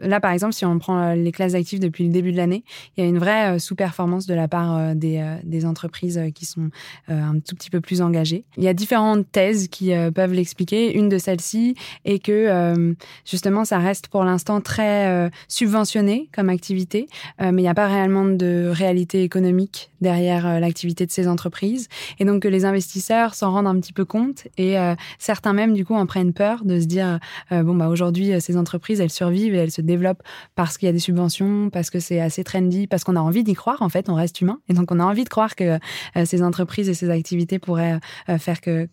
là, 0.00 0.20
par 0.20 0.32
exemple, 0.32 0.54
si 0.54 0.64
on 0.64 0.78
prend 0.78 0.98
euh, 0.98 1.14
les 1.14 1.32
classes 1.32 1.52
d'actifs 1.52 1.80
depuis 1.80 2.04
le 2.04 2.10
début 2.10 2.32
de 2.32 2.36
l'année, 2.36 2.64
il 2.96 3.04
y 3.04 3.06
a 3.06 3.08
une 3.08 3.18
vraie 3.18 3.56
euh, 3.56 3.58
sous-performance 3.58 4.26
de 4.26 4.34
la 4.34 4.48
part 4.48 4.76
euh, 4.76 4.94
des, 4.94 5.22
des, 5.44 5.64
entreprises 5.66 6.20
qui 6.34 6.46
sont 6.46 6.70
un 7.08 7.34
tout 7.34 7.54
petit 7.54 7.68
peu 7.70 7.80
plus 7.80 8.00
engagées. 8.00 8.44
Il 8.56 8.64
y 8.64 8.68
a 8.68 8.72
différentes 8.72 9.30
thèses 9.30 9.68
qui 9.68 9.92
peuvent 10.14 10.32
l'expliquer. 10.32 10.96
Une 10.96 11.08
de 11.10 11.18
celles-ci 11.18 11.74
est 12.06 12.18
que 12.18 12.94
justement, 13.26 13.64
ça 13.64 13.78
reste 13.78 14.08
pour 14.08 14.24
l'instant 14.24 14.62
très 14.62 15.30
subventionné 15.48 16.30
comme 16.34 16.48
activité, 16.48 17.08
mais 17.38 17.50
il 17.50 17.56
n'y 17.56 17.68
a 17.68 17.74
pas 17.74 17.88
réellement 17.88 18.24
de 18.24 18.70
réalité 18.72 19.22
économique 19.22 19.90
derrière 20.00 20.60
l'activité 20.60 21.04
de 21.04 21.10
ces 21.10 21.28
entreprises. 21.28 21.88
Et 22.18 22.24
donc 22.24 22.42
que 22.42 22.48
les 22.48 22.64
investisseurs 22.64 23.34
s'en 23.34 23.50
rendent 23.50 23.66
un 23.66 23.78
petit 23.78 23.92
peu 23.92 24.06
compte 24.06 24.48
et 24.56 24.76
certains 25.18 25.52
même, 25.52 25.74
du 25.74 25.84
coup, 25.84 25.94
en 25.94 26.06
prennent 26.06 26.32
peur 26.32 26.64
de 26.64 26.80
se 26.80 26.86
dire, 26.86 27.20
bon, 27.50 27.74
bah, 27.74 27.88
aujourd'hui, 27.88 28.40
ces 28.40 28.56
entreprises, 28.56 29.00
elles 29.00 29.10
survivent 29.10 29.54
et 29.54 29.58
elles 29.58 29.72
se 29.72 29.82
développe 29.90 30.22
parce 30.54 30.78
qu'il 30.78 30.86
y 30.86 30.88
a 30.88 30.92
des 30.92 30.98
subventions, 30.98 31.70
parce 31.70 31.90
que 31.90 32.00
c'est 32.00 32.20
assez 32.20 32.44
trendy, 32.44 32.86
parce 32.86 33.04
qu'on 33.04 33.16
a 33.16 33.20
envie 33.20 33.44
d'y 33.44 33.54
croire. 33.54 33.82
En 33.82 33.88
fait, 33.88 34.08
on 34.08 34.14
reste 34.14 34.40
humain 34.40 34.58
et 34.68 34.74
donc 34.74 34.90
on 34.92 35.00
a 35.00 35.04
envie 35.04 35.24
de 35.24 35.28
croire 35.28 35.56
que 35.56 35.78
euh, 36.16 36.24
ces 36.24 36.42
entreprises 36.42 36.88
et 36.88 36.94
ces 36.94 37.10
activités 37.10 37.58
pourraient 37.58 37.98
euh, 38.28 38.38
faire 38.38 38.60
que 38.60 38.88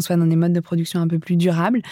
soit 0.00 0.16
dans 0.16 0.26
des 0.26 0.36
modes 0.36 0.52
de 0.52 0.60
production 0.60 1.00
un 1.00 1.08
peu 1.08 1.18
plus 1.18 1.36
durables. 1.36 1.82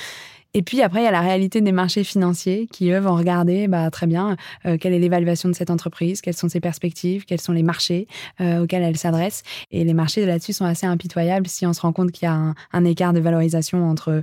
Et 0.56 0.62
puis 0.62 0.82
après, 0.82 1.00
il 1.00 1.04
y 1.04 1.08
a 1.08 1.10
la 1.10 1.20
réalité 1.20 1.60
des 1.60 1.72
marchés 1.72 2.04
financiers 2.04 2.68
qui, 2.70 2.92
eux, 2.92 3.00
vont 3.00 3.16
regarder 3.16 3.66
bah, 3.66 3.90
très 3.90 4.06
bien 4.06 4.36
euh, 4.66 4.78
quelle 4.78 4.92
est 4.92 5.00
l'évaluation 5.00 5.48
de 5.48 5.54
cette 5.54 5.70
entreprise, 5.70 6.20
quelles 6.20 6.36
sont 6.36 6.48
ses 6.48 6.60
perspectives, 6.60 7.24
quels 7.24 7.40
sont 7.40 7.52
les 7.52 7.64
marchés 7.64 8.06
auxquels 8.38 8.84
elle 8.84 8.96
s'adresse. 8.96 9.42
Et 9.72 9.82
les 9.82 9.94
marchés 9.94 10.24
là-dessus 10.24 10.52
sont 10.52 10.64
assez 10.64 10.86
impitoyables 10.86 11.48
si 11.48 11.66
on 11.66 11.72
se 11.72 11.80
rend 11.80 11.92
compte 11.92 12.12
qu'il 12.12 12.26
y 12.26 12.28
a 12.28 12.34
un, 12.34 12.54
un, 12.72 12.84
écart 12.84 13.12
de 13.12 13.18
valorisation 13.18 13.84
entre 13.88 14.22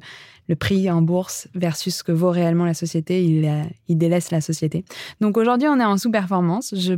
le 0.52 0.58
prix 0.58 0.92
en 0.92 1.02
bourse 1.02 1.48
versus 1.56 1.96
ce 1.96 2.04
que 2.04 2.12
vaut 2.12 2.30
réellement 2.30 2.66
la 2.66 2.74
société, 2.74 3.24
il, 3.24 3.46
euh, 3.46 3.64
il 3.88 3.98
délaisse 3.98 4.32
la 4.32 4.42
société. 4.42 4.84
Donc 5.22 5.38
aujourd'hui, 5.38 5.70
on 5.70 5.80
est 5.80 5.86
en 5.86 5.98
sous-performance. 5.98 6.76
Je 6.76 6.96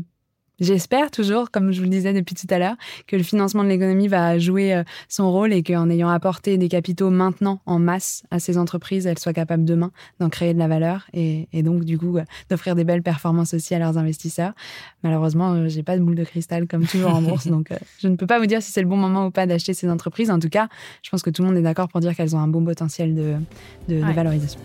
J'espère 0.63 1.11
toujours, 1.11 1.51
comme 1.51 1.73
je 1.73 1.79
vous 1.79 1.83
le 1.83 1.89
disais 1.89 2.13
depuis 2.13 2.35
tout 2.35 2.47
à 2.49 2.57
l'heure, 2.57 2.75
que 3.05 3.17
le 3.17 3.23
financement 3.23 3.65
de 3.65 3.67
l'économie 3.67 4.07
va 4.07 4.39
jouer 4.39 4.73
euh, 4.73 4.83
son 5.09 5.29
rôle 5.29 5.51
et 5.51 5.61
qu'en 5.61 5.89
ayant 5.89 6.07
apporté 6.07 6.57
des 6.57 6.69
capitaux 6.69 7.09
maintenant 7.09 7.59
en 7.65 7.79
masse 7.79 8.23
à 8.31 8.39
ces 8.39 8.57
entreprises, 8.57 9.05
elles 9.05 9.19
soient 9.19 9.33
capables 9.33 9.65
demain 9.65 9.91
d'en 10.21 10.29
créer 10.29 10.53
de 10.53 10.59
la 10.59 10.69
valeur 10.69 11.05
et, 11.11 11.47
donc 11.63 11.83
du 11.83 11.97
coup 11.97 12.17
euh, 12.17 12.23
d'offrir 12.49 12.75
des 12.75 12.85
belles 12.85 13.03
performances 13.03 13.53
aussi 13.53 13.75
à 13.75 13.79
leurs 13.79 13.97
investisseurs. 13.97 14.53
Malheureusement, 15.03 15.51
euh, 15.51 15.67
j'ai 15.67 15.83
pas 15.83 15.97
de 15.97 16.01
boule 16.01 16.15
de 16.15 16.23
cristal 16.23 16.65
comme 16.65 16.85
toujours 16.85 17.13
en 17.13 17.21
bourse, 17.21 17.47
donc 17.49 17.67
je 17.99 18.07
ne 18.07 18.15
peux 18.15 18.27
pas 18.27 18.39
vous 18.39 18.45
dire 18.45 18.61
si 18.61 18.71
c'est 18.71 18.81
le 18.81 18.87
bon 18.87 18.95
moment 18.95 19.25
ou 19.25 19.31
pas 19.31 19.45
d'acheter 19.45 19.73
ces 19.73 19.89
entreprises. 19.89 20.31
En 20.31 20.39
tout 20.39 20.49
cas, 20.49 20.69
je 21.01 21.09
pense 21.09 21.23
que 21.23 21.29
tout 21.29 21.41
le 21.41 21.49
monde 21.49 21.57
est 21.57 21.61
d'accord 21.61 21.89
pour 21.89 21.99
dire 21.99 22.15
qu'elles 22.15 22.37
ont 22.37 22.39
un 22.39 22.47
bon 22.47 22.63
potentiel 22.63 23.15
de, 23.15 23.35
de, 23.89 23.99
valorisation. 24.13 24.61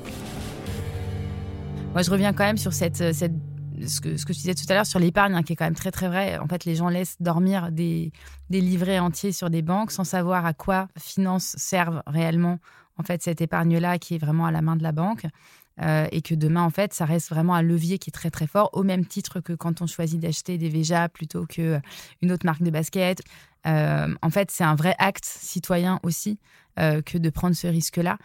Moi, 1.92 2.02
je 2.02 2.10
reviens 2.12 2.32
quand 2.32 2.44
même 2.44 2.56
sur 2.56 2.72
cette, 2.72 3.12
cette 3.12 3.34
ce 3.86 4.00
que, 4.00 4.16
ce 4.16 4.24
que 4.24 4.32
je 4.32 4.38
disais 4.38 4.54
tout 4.54 4.64
à 4.68 4.74
l'heure 4.74 4.86
sur 4.86 4.98
l'épargne, 4.98 5.34
hein, 5.34 5.42
qui 5.42 5.52
est 5.52 5.56
quand 5.56 5.64
même 5.64 5.74
très 5.74 5.90
très 5.90 6.08
vrai. 6.08 6.38
En 6.38 6.46
fait, 6.46 6.64
les 6.64 6.74
gens 6.74 6.88
laissent 6.88 7.16
dormir 7.20 7.70
des, 7.70 8.12
livrets 8.50 8.98
entiers 8.98 9.32
sur 9.32 9.50
des 9.50 9.62
banques 9.62 9.92
sans 9.92 10.04
savoir 10.04 10.46
à 10.46 10.54
quoi 10.54 10.88
finance 10.98 11.54
servent 11.56 12.02
réellement 12.06 12.58
en 12.96 13.02
fait 13.02 13.22
cette 13.22 13.40
épargne-là 13.40 13.98
qui 13.98 14.16
est 14.16 14.18
vraiment 14.18 14.46
à 14.46 14.50
la 14.50 14.62
main 14.62 14.76
de 14.76 14.82
la 14.82 14.92
banque. 14.92 15.26
Euh, 15.80 16.08
et 16.10 16.22
que 16.22 16.34
demain, 16.34 16.62
en 16.62 16.70
fait, 16.70 16.92
ça 16.92 17.04
reste 17.04 17.30
vraiment 17.30 17.54
un 17.54 17.62
levier 17.62 17.98
qui 17.98 18.10
est 18.10 18.12
très 18.12 18.30
très 18.30 18.48
fort, 18.48 18.70
au 18.72 18.82
même 18.82 19.06
titre 19.06 19.38
que 19.38 19.52
quand 19.52 19.80
on 19.80 19.86
choisit 19.86 20.18
d'acheter 20.18 20.58
des 20.58 20.68
Veja 20.68 21.08
plutôt 21.08 21.46
qu'une 21.46 21.80
autre 22.24 22.44
marque 22.44 22.62
de 22.62 22.70
basket. 22.70 23.22
Euh, 23.66 24.12
en 24.20 24.30
fait, 24.30 24.50
c'est 24.50 24.64
un 24.64 24.74
vrai 24.74 24.94
acte 24.98 25.24
citoyen 25.24 26.00
aussi 26.02 26.38
euh, 26.80 27.02
que 27.02 27.18
de 27.18 27.30
prendre 27.30 27.54
ce 27.54 27.66
risque-là. 27.66 28.18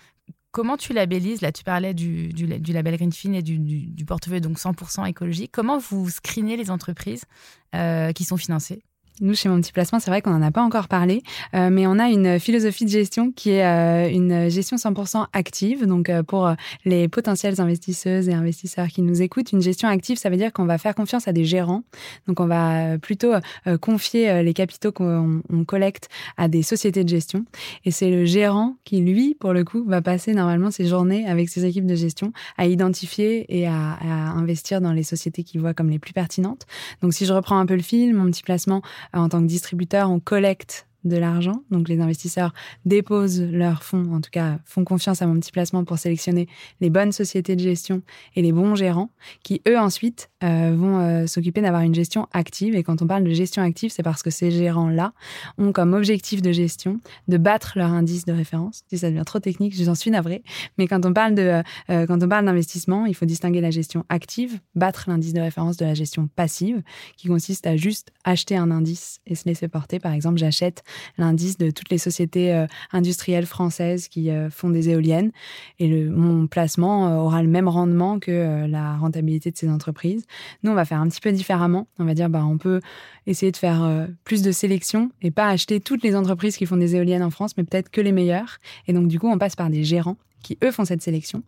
Comment 0.54 0.78
tu 0.78 0.94
labellises 0.94 1.42
Là, 1.42 1.52
tu 1.52 1.63
parlais 1.63 1.96
du, 1.96 2.30
label 2.30 2.96
Greenfin 2.96 3.34
et 3.34 3.42
du, 3.42 3.58
du, 3.58 4.06
portefeuille 4.06 4.39
donc 4.39 4.60
100% 4.60 5.08
écologique. 5.10 5.52
Comment 5.52 5.80
vous 5.80 6.12
screenez 6.12 6.58
les 6.58 6.70
entreprises 6.70 7.26
euh, 7.74 8.12
qui 8.12 8.24
sont 8.24 8.38
financées? 8.38 8.84
Nous, 9.21 9.36
chez 9.36 9.47
Mon 9.47 9.62
Petit 9.62 9.71
Placement, 9.71 9.99
c'est 9.99 10.10
vrai 10.10 10.21
qu'on 10.21 10.32
n'en 10.32 10.41
a 10.41 10.52
pas 10.52 10.63
encore 10.63 10.88
parlé, 10.88 11.21
euh, 11.54 11.69
mais 11.71 11.86
on 11.86 11.99
a 11.99 12.10
une 12.10 12.39
philosophie 12.39 12.86
de 12.86 12.89
gestion 12.89 13.32
qui 13.32 13.52
est 13.52 13.65
euh, 13.65 14.10
une 14.10 14.49
gestion 14.49 14.76
100% 14.76 15.28
active. 15.34 15.86
Donc, 15.86 16.10
euh, 16.10 16.23
pour 16.23 16.52
les 16.84 17.08
potentielles 17.08 17.62
investisseuses 17.62 18.28
et 18.28 18.34
investisseurs 18.34 18.88
qui 18.88 19.04
nous 19.04 19.21
écoutent, 19.21 19.52
une 19.52 19.62
gestion 19.62 19.88
active, 19.88 20.17
ça 20.17 20.32
veut 20.32 20.38
dire 20.38 20.52
qu'on 20.52 20.65
va 20.65 20.80
faire 20.80 20.95
confiance 20.95 21.28
à 21.28 21.34
des 21.34 21.45
gérants. 21.45 21.84
Donc, 22.28 22.39
on 22.39 22.47
va 22.47 22.97
plutôt 22.97 23.34
confier 23.82 24.43
les 24.43 24.54
capitaux 24.54 24.91
qu'on 24.91 25.41
collecte 25.67 26.10
à 26.38 26.47
des 26.47 26.63
sociétés 26.63 27.04
de 27.04 27.10
gestion. 27.10 27.45
Et 27.86 27.91
c'est 27.91 28.10
le 28.10 28.26
gérant 28.26 28.76
qui, 28.84 29.02
lui, 29.02 29.36
pour 29.36 29.54
le 29.54 29.63
coup, 29.63 29.84
va 29.86 30.02
passer 30.02 30.34
normalement 30.34 30.71
ses 30.71 30.88
journées 30.88 31.28
avec 31.28 31.49
ses 31.49 31.65
équipes 31.65 31.86
de 31.86 31.95
gestion 31.95 32.34
à 32.58 32.65
identifier 32.65 33.45
et 33.49 33.67
à, 33.67 33.97
à 34.02 34.32
investir 34.32 34.82
dans 34.82 34.91
les 34.91 35.04
sociétés 35.04 35.43
qu'il 35.43 35.62
voit 35.62 35.73
comme 35.73 35.89
les 35.89 35.99
plus 35.99 36.13
pertinentes. 36.13 36.65
Donc, 37.02 37.13
si 37.13 37.26
je 37.26 37.34
reprends 37.34 37.58
un 37.58 37.65
peu 37.65 37.76
le 37.76 37.82
fil, 37.82 38.13
Mon 38.13 38.26
Petit 38.26 38.43
Placement 38.43 38.82
en 39.12 39.30
tant 39.30 39.42
que 39.42 39.48
distributeur, 39.48 40.10
on 40.10 40.20
collecte 40.20 40.88
de 41.04 41.18
l'argent. 41.18 41.63
Donc 41.72 41.89
les 41.89 42.00
investisseurs 42.00 42.54
déposent 42.86 43.42
leurs 43.42 43.84
fonds, 43.84 44.13
en 44.13 44.22
tout 44.22 44.32
cas 44.32 44.60
font 44.66 44.84
confiance 44.84 45.22
à 45.22 45.28
mon 45.28 45.39
petit 45.39 45.52
placement 45.52 45.84
pour 45.84 45.98
sélectionner 45.98 46.48
les 46.82 46.89
bonnes 46.89 47.12
sociétés 47.12 47.56
de 47.56 47.62
gestion 47.62 48.02
et 48.36 48.42
les 48.42 48.52
bons 48.52 48.76
gérants 48.76 49.10
qui, 49.44 49.62
eux, 49.68 49.78
ensuite, 49.78 50.30
euh, 50.44 50.76
vont 50.76 51.00
euh, 51.00 51.28
s'occuper 51.28 51.62
d'avoir 51.62 51.82
une 51.82 51.96
gestion 51.96 52.28
active. 52.34 52.76
Et 52.76 52.84
quand 52.84 53.02
on 53.02 53.08
parle 53.08 53.24
de 53.24 53.34
gestion 53.34 53.63
active, 53.63 53.92
c'est 53.92 54.04
parce 54.04 54.24
que 54.24 54.30
ces 54.30 54.52
gérants-là 54.52 55.13
ont 55.58 55.72
comme 55.72 55.94
objectif 55.94 56.42
de 56.42 56.52
gestion 56.52 57.00
de 57.28 57.38
battre 57.38 57.74
leur 57.76 57.92
indice 57.92 58.26
de 58.26 58.34
référence. 58.34 58.84
Si 58.89 58.98
ça 58.98 59.10
devient 59.10 59.24
trop 59.26 59.39
technique, 59.39 59.76
je 59.76 59.89
en 59.89 59.96
suis 59.96 60.12
navrée. 60.12 60.44
Mais 60.78 60.88
quand 60.88 61.06
on 61.06 61.13
parle 61.13 61.36
de, 61.36 61.62
euh, 61.89 62.06
quand 62.08 62.22
on 62.24 62.28
parle 62.28 62.46
d'investissement, 62.46 63.06
il 63.06 63.16
faut 63.16 63.26
distinguer 63.26 63.62
la 63.62 63.72
gestion 63.72 64.06
active, 64.10 64.60
battre 64.76 65.06
l'indice 65.08 65.34
de 65.34 65.42
référence 65.42 65.78
de 65.78 65.86
la 65.86 65.94
gestion 65.94 66.28
passive, 66.36 66.82
qui 67.18 67.28
consiste 67.28 67.68
à 67.68 67.76
juste 67.76 68.12
acheter 68.24 68.56
un 68.56 68.72
indice 68.72 69.20
et 69.26 69.36
se 69.36 69.46
laisser 69.46 69.68
porter. 69.68 70.00
Par 70.00 70.13
exemple, 70.13 70.38
j'achète 70.38 70.84
l'indice 71.17 71.58
de 71.58 71.71
toutes 71.71 71.89
les 71.89 71.97
sociétés 71.97 72.53
euh, 72.53 72.67
industrielles 72.91 73.45
françaises 73.45 74.08
qui 74.08 74.29
euh, 74.29 74.49
font 74.49 74.69
des 74.69 74.89
éoliennes. 74.89 75.32
Et 75.79 75.88
le, 75.88 76.10
mon 76.10 76.47
placement 76.47 77.08
euh, 77.08 77.15
aura 77.17 77.41
le 77.41 77.49
même 77.49 77.67
rendement 77.67 78.19
que 78.19 78.65
la 78.67 78.97
rentabilité 78.97 79.51
de 79.51 79.58
ces 79.58 79.69
entreprises. 79.69 80.25
Nous, 80.63 80.71
on 80.71 80.75
va 80.75 80.86
faire 80.86 80.99
un 80.99 81.08
petit 81.08 81.21
peu 81.21 81.32
différemment. 81.32 81.88
On 81.99 82.06
va 82.06 82.13
dire, 82.13 82.29
bah, 82.29 82.43
on 82.45 82.58
peut 82.58 82.82
essayer 83.27 83.51
de 83.51 83.58
faire 83.58 84.08
plus 84.23 84.41
de 84.41 84.51
sélection 84.51 85.12
et 85.21 85.32
pas 85.32 85.47
acheter 85.47 85.79
toutes 85.79 86.03
les 86.03 86.15
entreprises 86.15 86.58
qui 86.58 86.65
font 86.65 86.77
des 86.77 86.95
éoliennes 86.95 87.23
en 87.23 87.29
France, 87.29 87.56
mais 87.58 87.63
peut-être 87.63 87.89
que 87.89 88.01
les 88.01 88.12
meilleures. 88.12 88.58
Et 88.88 88.93
donc, 88.93 89.08
du 89.08 89.19
coup, 89.19 89.27
on 89.27 89.38
passe 89.38 89.56
par 89.56 89.69
des 89.69 89.84
gérants 89.84 90.17
qui, 90.43 90.58
eux, 90.63 90.71
font 90.71 90.86
cette 90.86 91.01
sélection. 91.01 91.41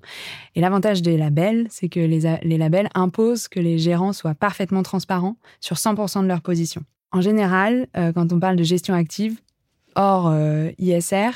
Et 0.56 0.62
l'avantage 0.62 1.04
des 1.04 1.18
labels, 1.18 1.68
c'est 1.70 1.90
que 1.90 2.00
les, 2.00 2.22
les, 2.42 2.58
labels 2.58 2.90
imposent 2.96 3.48
que 3.48 3.60
les 3.60 3.78
gérants 3.78 4.14
soient 4.14 4.34
parfaitement 4.34 4.82
transparents 4.82 5.36
sur 5.60 5.76
100% 5.76 6.24
de 6.24 6.28
leur 6.28 6.42
position. 6.42 6.84
En 7.12 7.22
général, 7.22 7.88
quand 7.94 8.34
on 8.34 8.40
parle 8.40 8.58
de 8.58 8.64
gestion 8.64 8.94
active, 8.94 9.40
hors 9.96 10.28
euh, 10.28 10.72
ISR, 10.78 11.32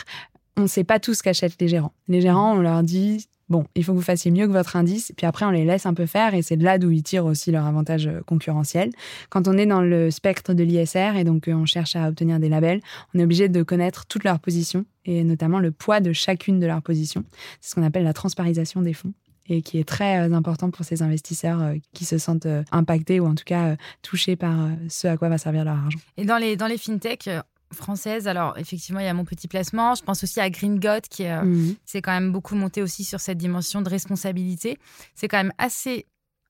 on 0.57 0.63
ne 0.63 0.67
sait 0.67 0.83
pas 0.83 0.99
tout 0.99 1.13
ce 1.13 1.23
qu'achètent 1.23 1.59
les 1.59 1.67
gérants. 1.67 1.93
Les 2.07 2.21
gérants, 2.21 2.53
on 2.55 2.61
leur 2.61 2.83
dit 2.83 3.27
bon, 3.47 3.65
il 3.73 3.83
faut 3.83 3.93
que 3.93 3.97
vous 3.97 4.03
fassiez 4.03 4.29
mieux 4.29 4.45
que 4.45 4.51
votre 4.51 4.75
indice, 4.75 5.11
puis 5.17 5.25
après 5.25 5.43
on 5.43 5.49
les 5.49 5.65
laisse 5.65 5.87
un 5.87 5.95
peu 5.95 6.05
faire, 6.05 6.35
et 6.35 6.43
c'est 6.43 6.55
de 6.55 6.63
là 6.63 6.77
d'où 6.77 6.91
ils 6.91 7.01
tirent 7.01 7.25
aussi 7.25 7.51
leur 7.51 7.65
avantage 7.65 8.05
euh, 8.05 8.21
concurrentiel. 8.27 8.91
Quand 9.31 9.47
on 9.47 9.57
est 9.57 9.65
dans 9.65 9.81
le 9.81 10.11
spectre 10.11 10.53
de 10.53 10.63
l'ISR 10.63 11.15
et 11.15 11.23
donc 11.23 11.47
euh, 11.47 11.53
on 11.53 11.65
cherche 11.65 11.95
à 11.95 12.07
obtenir 12.07 12.39
des 12.39 12.49
labels, 12.49 12.81
on 13.13 13.19
est 13.19 13.23
obligé 13.23 13.49
de 13.49 13.63
connaître 13.63 14.05
toutes 14.05 14.23
leurs 14.23 14.39
positions 14.39 14.85
et 15.05 15.23
notamment 15.23 15.59
le 15.59 15.71
poids 15.71 15.99
de 15.99 16.13
chacune 16.13 16.59
de 16.59 16.67
leurs 16.67 16.83
positions. 16.83 17.23
C'est 17.59 17.71
ce 17.71 17.75
qu'on 17.75 17.83
appelle 17.83 18.03
la 18.03 18.13
transparisation 18.13 18.83
des 18.83 18.93
fonds 18.93 19.13
et 19.49 19.61
qui 19.61 19.79
est 19.79 19.87
très 19.87 20.31
important 20.33 20.69
pour 20.71 20.85
ces 20.85 21.01
investisseurs 21.01 21.73
qui 21.93 22.05
se 22.05 22.17
sentent 22.17 22.47
impactés 22.71 23.19
ou 23.19 23.25
en 23.25 23.35
tout 23.35 23.43
cas 23.45 23.75
touchés 24.01 24.35
par 24.35 24.69
ce 24.89 25.07
à 25.07 25.17
quoi 25.17 25.29
va 25.29 25.37
servir 25.37 25.65
leur 25.65 25.75
argent. 25.75 25.99
Et 26.17 26.25
dans 26.25 26.37
les, 26.37 26.55
dans 26.55 26.67
les 26.67 26.77
fintechs, 26.77 27.29
française. 27.73 28.27
Alors, 28.27 28.57
effectivement, 28.57 28.99
il 28.99 29.05
y 29.05 29.09
a 29.09 29.13
mon 29.13 29.25
petit 29.25 29.47
placement. 29.47 29.95
Je 29.95 30.03
pense 30.03 30.23
aussi 30.23 30.39
à 30.39 30.49
Green 30.49 30.79
God, 30.79 31.01
qui 31.07 31.25
euh, 31.25 31.43
mhm. 31.43 31.75
c'est 31.85 32.01
quand 32.01 32.11
même 32.11 32.31
beaucoup 32.31 32.55
monté 32.55 32.81
aussi 32.81 33.03
sur 33.03 33.19
cette 33.19 33.37
dimension 33.37 33.81
de 33.81 33.89
responsabilité. 33.89 34.77
C'est 35.15 35.27
quand 35.27 35.37
même 35.37 35.53
assez, 35.57 36.05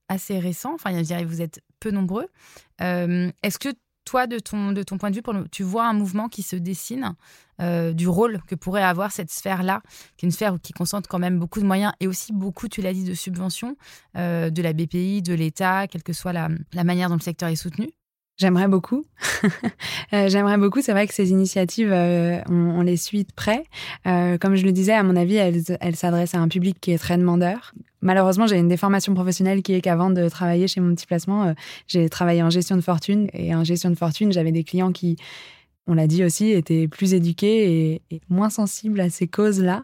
assez 0.07 0.39
récent. 0.39 0.73
Enfin, 0.73 0.97
je 0.97 1.03
dirais, 1.03 1.25
vous 1.25 1.41
êtes 1.41 1.61
peu 1.79 1.91
nombreux. 1.91 2.27
Euh, 2.81 3.31
est-ce 3.43 3.59
que 3.59 3.69
toi, 4.09 4.27
de 4.27 4.39
ton, 4.39 4.71
de 4.71 4.81
ton 4.81 4.97
point 4.97 5.11
de 5.11 5.15
vue, 5.15 5.23
tu 5.51 5.63
vois 5.63 5.87
un 5.87 5.93
mouvement 5.93 6.29
qui 6.29 6.41
se 6.41 6.55
dessine 6.55 7.13
euh, 7.61 7.93
du 7.93 8.07
rôle 8.07 8.41
que 8.47 8.55
pourrait 8.55 8.83
avoir 8.83 9.11
cette 9.11 9.31
sphère-là, 9.31 9.81
qui 10.17 10.25
est 10.25 10.27
une 10.27 10.31
sphère 10.31 10.57
qui 10.61 10.73
concentre 10.73 11.07
quand 11.07 11.19
même 11.19 11.37
beaucoup 11.37 11.59
de 11.59 11.65
moyens 11.65 11.93
et 11.99 12.07
aussi 12.07 12.33
beaucoup, 12.33 12.67
tu 12.67 12.81
l'as 12.81 12.93
dit, 12.93 13.03
de 13.03 13.13
subventions 13.13 13.75
de 14.15 14.61
la 14.61 14.73
BPI, 14.73 15.21
de 15.21 15.33
l'État, 15.33 15.87
quelle 15.87 16.03
que 16.03 16.13
soit 16.13 16.33
la, 16.33 16.49
la 16.73 16.83
manière 16.83 17.09
dont 17.09 17.15
le 17.15 17.21
secteur 17.21 17.49
est 17.49 17.55
soutenu 17.55 17.89
J'aimerais 18.39 18.67
beaucoup. 18.67 19.05
Euh, 20.11 20.27
j'aimerais 20.27 20.57
beaucoup. 20.57 20.81
C'est 20.81 20.91
vrai 20.91 21.05
que 21.05 21.13
ces 21.13 21.29
initiatives, 21.29 21.91
euh, 21.91 22.41
on, 22.49 22.81
les 22.81 22.97
suit 22.97 23.25
de 23.25 23.31
près. 23.31 23.63
Euh, 24.07 24.39
comme 24.39 24.55
je 24.55 24.65
le 24.65 24.71
disais, 24.71 24.93
à 24.93 25.03
mon 25.03 25.15
avis, 25.15 25.35
elles, 25.35 25.61
elles 25.79 25.95
s'adressent 25.95 26.33
à 26.33 26.39
un 26.39 26.47
public 26.47 26.77
qui 26.81 26.91
est 26.91 26.97
très 26.97 27.15
demandeur. 27.15 27.73
Malheureusement, 28.01 28.47
j'ai 28.47 28.57
une 28.57 28.67
déformation 28.67 29.13
professionnelle 29.13 29.61
qui 29.61 29.73
est 29.73 29.81
qu'avant 29.81 30.09
de 30.09 30.27
travailler 30.27 30.67
chez 30.67 30.81
mon 30.81 30.95
petit 30.95 31.05
placement, 31.05 31.53
j'ai 31.85 32.09
travaillé 32.09 32.41
en 32.41 32.49
gestion 32.49 32.75
de 32.75 32.81
fortune. 32.81 33.29
Et 33.33 33.53
en 33.53 33.63
gestion 33.63 33.91
de 33.91 33.95
fortune, 33.95 34.31
j'avais 34.31 34.51
des 34.51 34.63
clients 34.63 34.91
qui 34.91 35.17
on 35.85 35.93
l'a 35.93 36.07
dit 36.07 36.23
aussi, 36.23 36.49
étaient 36.49 36.87
plus 36.87 37.13
éduqués 37.13 38.01
et, 38.09 38.21
moins 38.29 38.49
sensibles 38.49 38.99
à 38.99 39.11
ces 39.11 39.27
causes-là. 39.27 39.83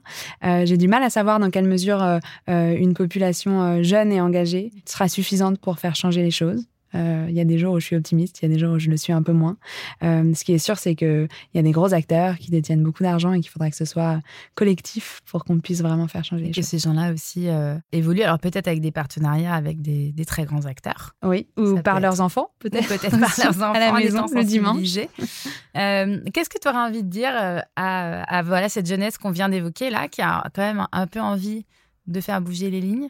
j'ai 0.66 0.78
du 0.78 0.88
mal 0.88 1.04
à 1.04 1.12
savoir 1.12 1.40
dans 1.40 1.52
quelle 1.52 1.68
mesure 1.68 2.20
une 2.48 2.94
population 2.96 3.84
jeune 3.84 4.12
et 4.12 4.22
engagée 4.22 4.72
sera 4.86 5.08
suffisante 5.08 5.60
pour 5.60 5.78
faire 5.78 5.96
changer 5.96 6.24
les 6.24 6.32
choses. 6.32 6.66
Euh, 6.96 7.26
il 7.30 7.36
y 7.36 7.40
a 7.40 7.46
des 7.46 7.58
jours 7.58 7.74
où 7.74 7.80
je 7.80 7.86
suis 7.86 7.96
optimiste, 7.96 8.40
il 8.42 8.50
y 8.50 8.52
a 8.52 8.54
des 8.54 8.60
jours 8.60 8.74
où 8.74 8.80
je 8.80 8.90
le 8.90 8.98
suis 8.98 9.14
un 9.14 9.22
peu 9.22 9.34
moins. 9.34 9.58
Euh, 10.04 10.34
ce 10.34 10.44
qui 10.44 10.54
est 10.54 10.58
sûr, 10.58 10.78
c'est 10.78 10.96
qu'il 10.96 11.28
y 11.54 11.60
a 11.60 11.62
des 11.62 11.72
gros 11.72 11.94
acteurs 11.94 12.38
qui 12.38 12.52
détiennent 12.52 12.84
beaucoup 12.84 13.04
d'argent 13.04 13.34
et 13.34 13.42
qu'il 13.42 13.50
faudra 13.50 13.70
que 13.70 13.76
ce 13.76 13.86
soit 13.86 14.20
collectif 14.56 15.22
pour 15.30 15.44
qu'on 15.44 15.60
puisse 15.60 15.82
vraiment 15.82 16.08
faire 16.08 16.24
changer 16.24 16.46
les 16.46 16.54
choses. 16.54 16.64
Que 16.64 16.70
ces 16.70 16.80
gens-là 16.80 17.12
aussi 17.14 17.50
euh, 17.50 17.76
évoluent, 17.92 18.24
alors 18.24 18.40
peut-être 18.40 18.68
avec 18.68 18.82
des 18.82 18.92
partenariats 18.92 19.54
avec 19.54 19.82
des, 19.82 20.14
très 20.26 20.46
grands 20.46 20.66
acteurs. 20.66 21.14
Oui, 21.24 21.48
ou 21.58 21.80
par 21.84 22.00
leurs 22.00 22.22
enfants, 22.22 22.50
peut-être. 22.60 22.88
Peut-être 22.88 23.20
par 23.20 23.34
leurs 23.38 23.50
enfants 23.50 23.74
à 23.74 23.80
la 23.80 23.92
maison 23.92 24.26
le 24.34 24.44
dimanche. 24.44 24.94
Qu'est-ce 25.74 26.50
que 26.50 26.60
tu 26.60 26.68
aurais 26.68 26.80
envie 26.80 27.04
de 27.04 27.10
dire 27.10 27.32
à, 27.76 28.24
à, 28.24 28.42
voilà, 28.42 28.70
cette 28.70 28.88
jeunesse 28.88 29.18
qu'on 29.18 29.32
vient 29.32 29.50
d'évoquer 29.50 29.90
là, 29.90 30.08
qui 30.08 30.22
a 30.22 30.44
quand 30.54 30.62
même 30.62 30.88
un 30.92 31.08
peu 31.08 31.20
envie 31.20 31.66
de 32.08 32.22
faire 32.22 32.42
bouger 32.42 32.72
les 32.72 32.82
lignes 32.82 33.10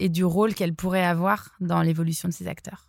et 0.00 0.08
du 0.08 0.24
rôle 0.24 0.54
qu'elle 0.54 0.74
pourrait 0.74 1.04
avoir 1.04 1.50
dans 1.60 1.82
l'évolution 1.82 2.28
de 2.28 2.34
ces 2.34 2.46
acteurs 2.46 2.86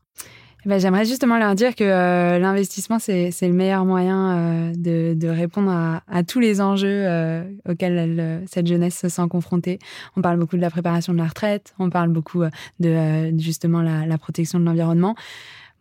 eh 0.65 0.69
ben, 0.69 0.79
J'aimerais 0.79 1.05
justement 1.05 1.37
leur 1.37 1.55
dire 1.55 1.75
que 1.75 1.83
euh, 1.83 2.39
l'investissement, 2.39 2.99
c'est 2.99 3.31
le 3.41 3.53
meilleur 3.53 3.85
moyen 3.85 4.71
euh, 4.71 5.13
de, 5.15 5.27
répondre 5.27 5.71
à, 5.71 6.03
à, 6.07 6.23
tous 6.23 6.39
les 6.39 6.61
enjeux 6.61 6.87
euh, 7.05 7.43
auxquels 7.69 8.43
cette 8.47 8.67
jeunesse 8.67 8.97
se 8.97 9.09
sent 9.09 9.27
confrontée. 9.29 9.79
On 10.15 10.21
parle 10.21 10.39
beaucoup 10.39 10.55
de 10.55 10.61
la 10.61 10.69
préparation 10.69 11.13
de 11.13 11.19
la 11.19 11.27
retraite, 11.27 11.73
on 11.79 11.89
parle 11.89 12.09
beaucoup 12.09 12.43
de 12.79 13.31
justement 13.37 13.81
la, 13.81 14.05
la 14.05 14.17
protection 14.17 14.59
de 14.59 14.65
l'environnement. 14.65 15.15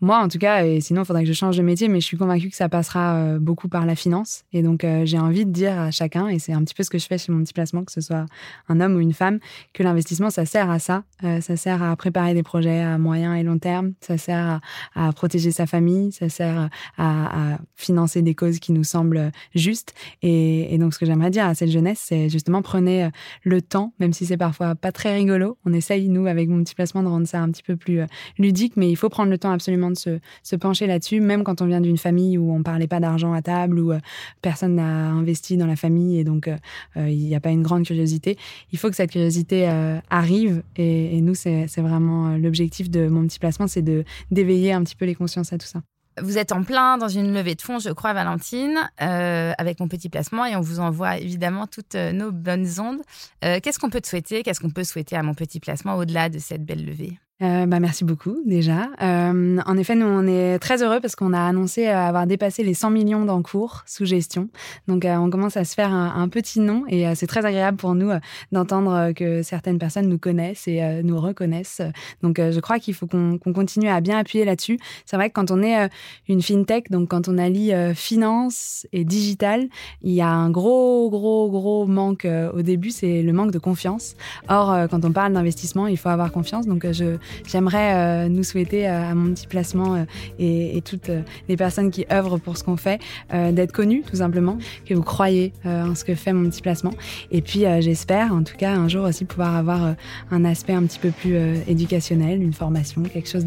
Moi, 0.05 0.19
en 0.19 0.29
tout 0.29 0.37
cas, 0.37 0.67
et 0.67 0.83
sinon, 0.83 1.01
il 1.01 1.05
faudrait 1.07 1.23
que 1.23 1.29
je 1.29 1.33
change 1.33 1.57
de 1.57 1.62
métier, 1.62 1.88
mais 1.88 1.99
je 1.99 2.05
suis 2.05 2.19
convaincue 2.19 2.51
que 2.51 2.57
ça 2.57 2.69
passera 2.69 3.14
euh, 3.14 3.38
beaucoup 3.38 3.69
par 3.71 3.87
la 3.87 3.95
finance. 3.95 4.45
Et 4.53 4.62
donc, 4.62 4.85
euh, 4.85 5.07
j'ai 5.07 5.19
envie 5.19 5.47
de 5.47 5.51
dire 5.51 5.81
à 5.81 5.90
chacun, 5.90 6.29
et 6.29 6.38
c'est 6.38 6.53
un 6.53 6.62
petit 6.62 6.75
peu 6.75 6.83
ce 6.83 6.90
que 6.90 6.99
je 6.99 7.07
fais 7.07 7.17
chez 7.17 7.33
mon 7.33 7.43
petit 7.43 7.55
placement, 7.55 7.85
que 7.85 7.90
ce 7.90 8.03
soit 8.03 8.27
un 8.69 8.83
homme 8.83 8.97
ou 8.97 9.01
une 9.01 9.14
femme, 9.14 9.38
que 9.73 9.83
l'investissement, 9.83 10.29
ça 10.29 10.45
sert 10.45 10.69
à 10.69 10.79
ça. 10.79 11.05
Euh, 11.23 11.40
ça 11.40 11.57
sert 11.57 11.83
à 11.83 11.97
préparer 11.97 12.35
des 12.35 12.43
projets 12.43 12.83
à 12.83 12.99
moyen 12.99 13.35
et 13.35 13.43
long 13.43 13.57
terme. 13.57 13.95
Ça 14.03 14.19
sert 14.19 14.61
à, 14.95 15.12
protéger 15.14 15.53
sa 15.53 15.64
famille. 15.64 16.12
Ça 16.12 16.29
sert 16.29 16.69
à, 16.99 17.57
financer 17.75 18.21
des 18.21 18.35
causes 18.35 18.59
qui 18.59 18.73
nous 18.73 18.85
semblent 18.85 19.33
justes. 19.55 19.95
Et, 20.21 20.75
et 20.75 20.77
donc, 20.77 20.93
ce 20.93 20.99
que 20.99 21.07
j'aimerais 21.07 21.31
dire 21.31 21.47
à 21.47 21.55
cette 21.55 21.71
jeunesse, 21.71 22.03
c'est 22.05 22.29
justement 22.29 22.61
prenez 22.61 23.09
le 23.43 23.62
temps, 23.62 23.95
même 24.01 24.12
si 24.12 24.27
c'est 24.27 24.37
parfois 24.37 24.75
pas 24.75 24.93
très 24.93 25.14
rigolo. 25.14 25.57
On 25.64 25.73
essaye, 25.73 26.11
nous, 26.11 26.27
avec 26.27 26.51
mon 26.51 26.62
petit 26.62 26.75
placement, 26.75 27.03
de 27.03 27.09
rendre 27.09 27.27
ça 27.27 27.40
un 27.40 27.51
petit 27.51 27.62
peu 27.62 27.77
plus 27.77 28.01
ludique, 28.37 28.75
mais 28.77 28.90
il 28.90 28.97
faut 28.97 29.09
prendre 29.09 29.31
le 29.31 29.38
temps 29.38 29.51
absolument 29.51 29.93
de 29.94 30.20
se, 30.42 30.57
pencher 30.57 30.87
là-dessus, 30.87 31.20
même 31.20 31.44
quand 31.44 31.62
on 31.62 31.66
vient 31.66 31.80
d'une 31.80 31.98
famille 31.98 32.38
où 32.38 32.52
on 32.54 32.62
parlait 32.62 32.87
pas 32.87 33.00
d'argent 33.00 33.33
à 33.33 33.42
table, 33.42 33.78
où 33.78 33.92
euh, 33.92 33.98
personne 34.42 34.76
n'a 34.76 35.11
investi 35.11 35.57
dans 35.57 35.66
la 35.66 35.76
famille 35.76 36.18
et 36.18 36.24
donc 36.24 36.48
euh, 36.48 36.57
euh, 36.96 37.09
il 37.09 37.24
n'y 37.24 37.35
a 37.35 37.40
pas 37.40 37.50
une 37.50 37.62
grande 37.62 37.85
curiosité. 37.85 38.37
Il 38.72 38.78
faut 38.78 38.88
que 38.88 38.96
cette 38.96 39.11
curiosité 39.11 39.66
arrive 40.11 40.62
et, 40.76 41.20
nous, 41.20 41.35
c'est 41.35 41.66
vraiment 41.78 42.37
l'objectif 42.37 42.90
de 42.90 43.09
mon 43.09 43.26
petit 43.26 43.38
placement, 43.38 43.66
c'est 43.66 43.85
d'éveiller 44.30 44.72
un 44.72 44.83
petit 44.83 44.96
peu 44.96 45.04
les 45.04 45.14
consciences 45.14 45.52
à 45.52 45.59
tout 45.59 45.66
ça. 45.66 45.80
Vous 46.22 46.38
êtes 46.38 46.52
en 46.52 46.62
plein 46.62 46.96
dans 46.96 47.09
une 47.09 47.33
levée 47.35 47.54
de 47.57 47.62
fonds, 47.62 47.78
je 47.80 47.90
crois, 47.90 48.12
Valentine, 48.12 48.78
avec 48.98 49.80
mon 49.80 49.88
petit 49.88 50.09
placement 50.09 50.44
et 50.44 50.54
on 50.57 50.61
vous 50.61 50.80
envoie 50.80 51.18
évidemment 51.18 51.66
toutes 51.66 51.94
nos 51.94 52.30
bonnes 52.30 52.68
ondes. 52.78 53.00
Qu'est-ce 53.40 53.78
qu'on 53.78 53.90
peut 53.90 54.00
te 54.00 54.09
souhaiter? 54.09 54.42
Qu'est-ce 54.42 54.61
qu'on 54.61 54.70
peut 54.70 54.85
souhaiter 54.85 55.16
à 55.16 55.22
mon 55.22 55.35
petit 55.35 55.61
placement 55.61 55.96
au-delà 55.96 56.28
de 56.28 56.38
cette 56.38 56.64
belle 56.64 56.85
levée? 56.85 57.18
Euh, 57.42 57.66
bah 57.66 57.81
merci 57.81 58.05
beaucoup 58.05 58.37
déjà. 58.47 58.90
Euh, 59.03 59.59
en 59.66 59.77
effet, 59.77 59.97
nous 59.97 60.07
on 60.07 60.25
est 60.25 60.61
très 60.61 60.85
heureux 60.85 61.01
parce 61.01 61.16
qu'on 61.16 61.33
a 61.33 61.40
annoncé 61.40 61.88
euh, 61.88 61.99
avoir 61.99 62.29
dépassé 62.29 62.62
les 62.62 62.75
100 62.75 62.90
millions 62.90 63.25
d'encours 63.25 63.83
sous 63.87 64.05
gestion. 64.05 64.49
Donc 64.87 65.05
on 65.05 65.31
commence 65.31 65.57
à 65.57 65.64
se 65.64 65.75
faire 65.75 65.92
un, 65.92 66.29
petit 66.29 66.61
nom 66.61 66.85
et 66.88 67.12
c'est 67.14 67.27
très 67.27 67.44
agréable 67.44 67.77
pour 67.77 67.94
nous 67.94 68.11
d'entendre 68.51 69.12
que 69.12 69.42
certaines 69.42 69.79
personnes 69.79 70.09
nous 70.09 70.18
connaissent 70.18 70.66
et 70.68 71.03
nous 71.03 71.20
reconnaissent. 71.20 71.83
Donc 72.23 72.38
je 72.38 72.61
crois 72.61 72.79
qu'il 72.79 72.94
faut 72.94 73.07
qu'on 73.07 73.38
continue 73.38 73.88
à 73.88 74.01
bien 74.01 74.18
appuyer 74.18 74.44
là-dessus. 74.44 74.79
C'est 75.05 75.16
vrai 75.16 75.29
que 75.29 75.35
quand 75.35 75.51
on 75.51 75.62
est 75.62 75.88
une 76.29 76.40
fintech, 76.40 76.90
donc 76.90 77.09
quand 77.09 77.29
on 77.29 77.37
allie 77.37 77.73
finance 77.94 78.87
et 78.92 79.05
digital, 79.05 79.68
il 80.03 80.12
y 80.12 80.23
a 80.23 80.29
un 80.29 80.51
gros 80.51 81.11
gros 81.11 81.51
gros 81.51 81.87
manque 81.87 82.27
au 82.55 82.62
début, 82.62 82.90
c'est 82.90 83.23
le 83.23 83.33
manque 83.33 83.51
de 83.51 83.59
confiance. 83.59 84.16
Or 84.49 84.88
quand 84.90 85.05
on 85.05 85.12
parle 85.12 85.35
d'investissement, 85.35 85.87
il 85.87 85.99
faut 85.99 86.09
avoir 86.09 86.33
confiance. 86.33 86.66
Donc 86.66 86.87
je 86.90 87.18
j'aimerais 87.46 87.94
euh, 87.94 88.28
nous 88.28 88.42
souhaiter 88.42 88.88
euh, 88.88 89.10
à 89.10 89.14
mon 89.14 89.32
petit 89.32 89.46
placement 89.46 89.94
euh, 89.94 90.04
et, 90.38 90.82
toutes 90.84 91.10
les 91.48 91.56
personnes 91.56 91.90
qui 91.90 92.04
œuvrent 92.12 92.38
pour 92.38 92.58
ce 92.58 92.64
qu'on 92.64 92.76
fait 92.76 93.00
d'être 93.32 93.72
connus 93.72 94.02
tout 94.08 94.16
simplement, 94.16 94.58
que 94.84 94.92
vous 94.92 95.02
croyez 95.02 95.52
en 95.64 95.94
ce 95.94 96.04
que 96.04 96.14
fait 96.14 96.32
mon 96.32 96.50
petit 96.50 96.60
placement. 96.60 96.92
Et 97.30 97.40
puis 97.40 97.64
j'espère 97.80 98.34
en 98.34 98.42
tout 98.42 98.56
cas 98.56 98.72
un 98.72 98.88
jour 98.88 99.06
aussi 99.06 99.24
pouvoir 99.24 99.56
avoir 99.56 99.94
un 100.30 100.44
aspect 100.44 100.74
un 100.74 100.82
petit 100.82 100.98
peu 100.98 101.10
plus 101.10 101.37
éducationnel, 101.66 102.42
une 102.42 102.52
formation, 102.52 103.02
quelque 103.02 103.28
chose 103.28 103.46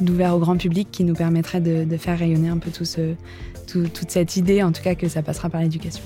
d'ouvert 0.00 0.36
au 0.36 0.40
grand 0.40 0.56
public 0.56 0.88
qui 0.90 1.04
nous 1.04 1.14
permettrait 1.14 1.60
de, 1.60 1.96
faire 1.96 2.18
rayonner 2.18 2.48
un 2.48 2.58
peu 2.58 2.70
toute 2.70 4.10
cette 4.10 4.36
idée, 4.36 4.62
en 4.62 4.72
tout 4.72 4.82
cas 4.82 4.94
que 4.94 5.08
ça 5.08 5.22
passera 5.22 5.48
par 5.48 5.62
l'éducation. 5.62 6.02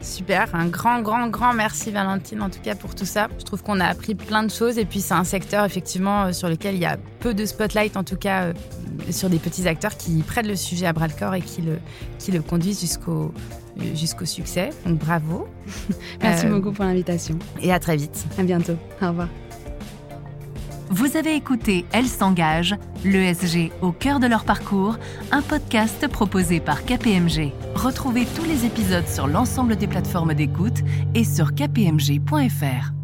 Super, 0.00 0.54
un 0.54 0.66
grand, 0.66 1.02
grand, 1.02 1.28
grand 1.28 1.52
merci 1.52 1.90
Valentine 1.90 2.40
en 2.42 2.48
tout 2.48 2.60
cas 2.60 2.74
pour 2.74 2.94
tout 2.94 3.04
ça. 3.04 3.28
Je 3.38 3.44
trouve 3.44 3.62
qu'on 3.62 3.80
a 3.80 3.86
appris 3.86 4.14
plein 4.14 4.42
de 4.42 4.50
choses 4.50 4.78
et 4.78 4.86
puis 4.86 5.00
c'est 5.00 5.14
un 5.14 5.24
secteur 5.24 5.64
effectivement 5.64 6.24
euh, 6.24 6.32
sur 6.32 6.48
lequel 6.48 6.74
il 6.74 6.80
y 6.80 6.86
a 6.86 6.96
peu 7.20 7.34
de 7.34 7.44
spotlight 7.44 7.96
en 7.96 8.04
tout 8.04 8.16
cas 8.16 8.44
euh, 8.44 8.52
sur 9.10 9.28
des 9.28 9.38
petits 9.38 9.68
acteurs 9.68 9.96
qui 9.96 10.22
prennent 10.22 10.48
le 10.48 10.56
sujet 10.56 10.86
à 10.86 10.94
bras 10.94 11.06
le 11.06 11.12
corps 11.12 11.34
et 11.34 11.42
qui 11.42 11.60
le, 11.60 11.78
qui 12.18 12.32
le 12.32 12.40
conduisent 12.40 12.80
jusqu'au 12.80 13.34
euh, 13.78 13.94
jusqu'au 13.94 14.24
succès. 14.24 14.70
Donc 14.86 14.98
bravo. 14.98 15.48
merci 16.22 16.46
beaucoup 16.46 16.72
pour 16.72 16.84
l'invitation. 16.84 17.38
Et 17.60 17.72
à 17.72 17.78
très 17.78 17.96
vite. 17.96 18.24
À 18.38 18.42
bientôt. 18.42 18.76
Au 19.02 19.08
revoir. 19.08 19.28
Vous 20.92 21.16
avez 21.16 21.36
écouté 21.36 21.84
Elle 21.92 22.08
s'engage, 22.08 22.74
l'ESG 23.04 23.70
au 23.80 23.92
cœur 23.92 24.18
de 24.18 24.26
leur 24.26 24.44
parcours, 24.44 24.98
un 25.30 25.40
podcast 25.40 26.08
proposé 26.08 26.58
par 26.58 26.84
KPMG. 26.84 27.52
Retrouvez 27.76 28.26
tous 28.26 28.44
les 28.44 28.66
épisodes 28.66 29.06
sur 29.06 29.28
l'ensemble 29.28 29.76
des 29.76 29.86
plateformes 29.86 30.34
d'écoute 30.34 30.80
et 31.14 31.22
sur 31.22 31.54
kpmg.fr. 31.54 32.99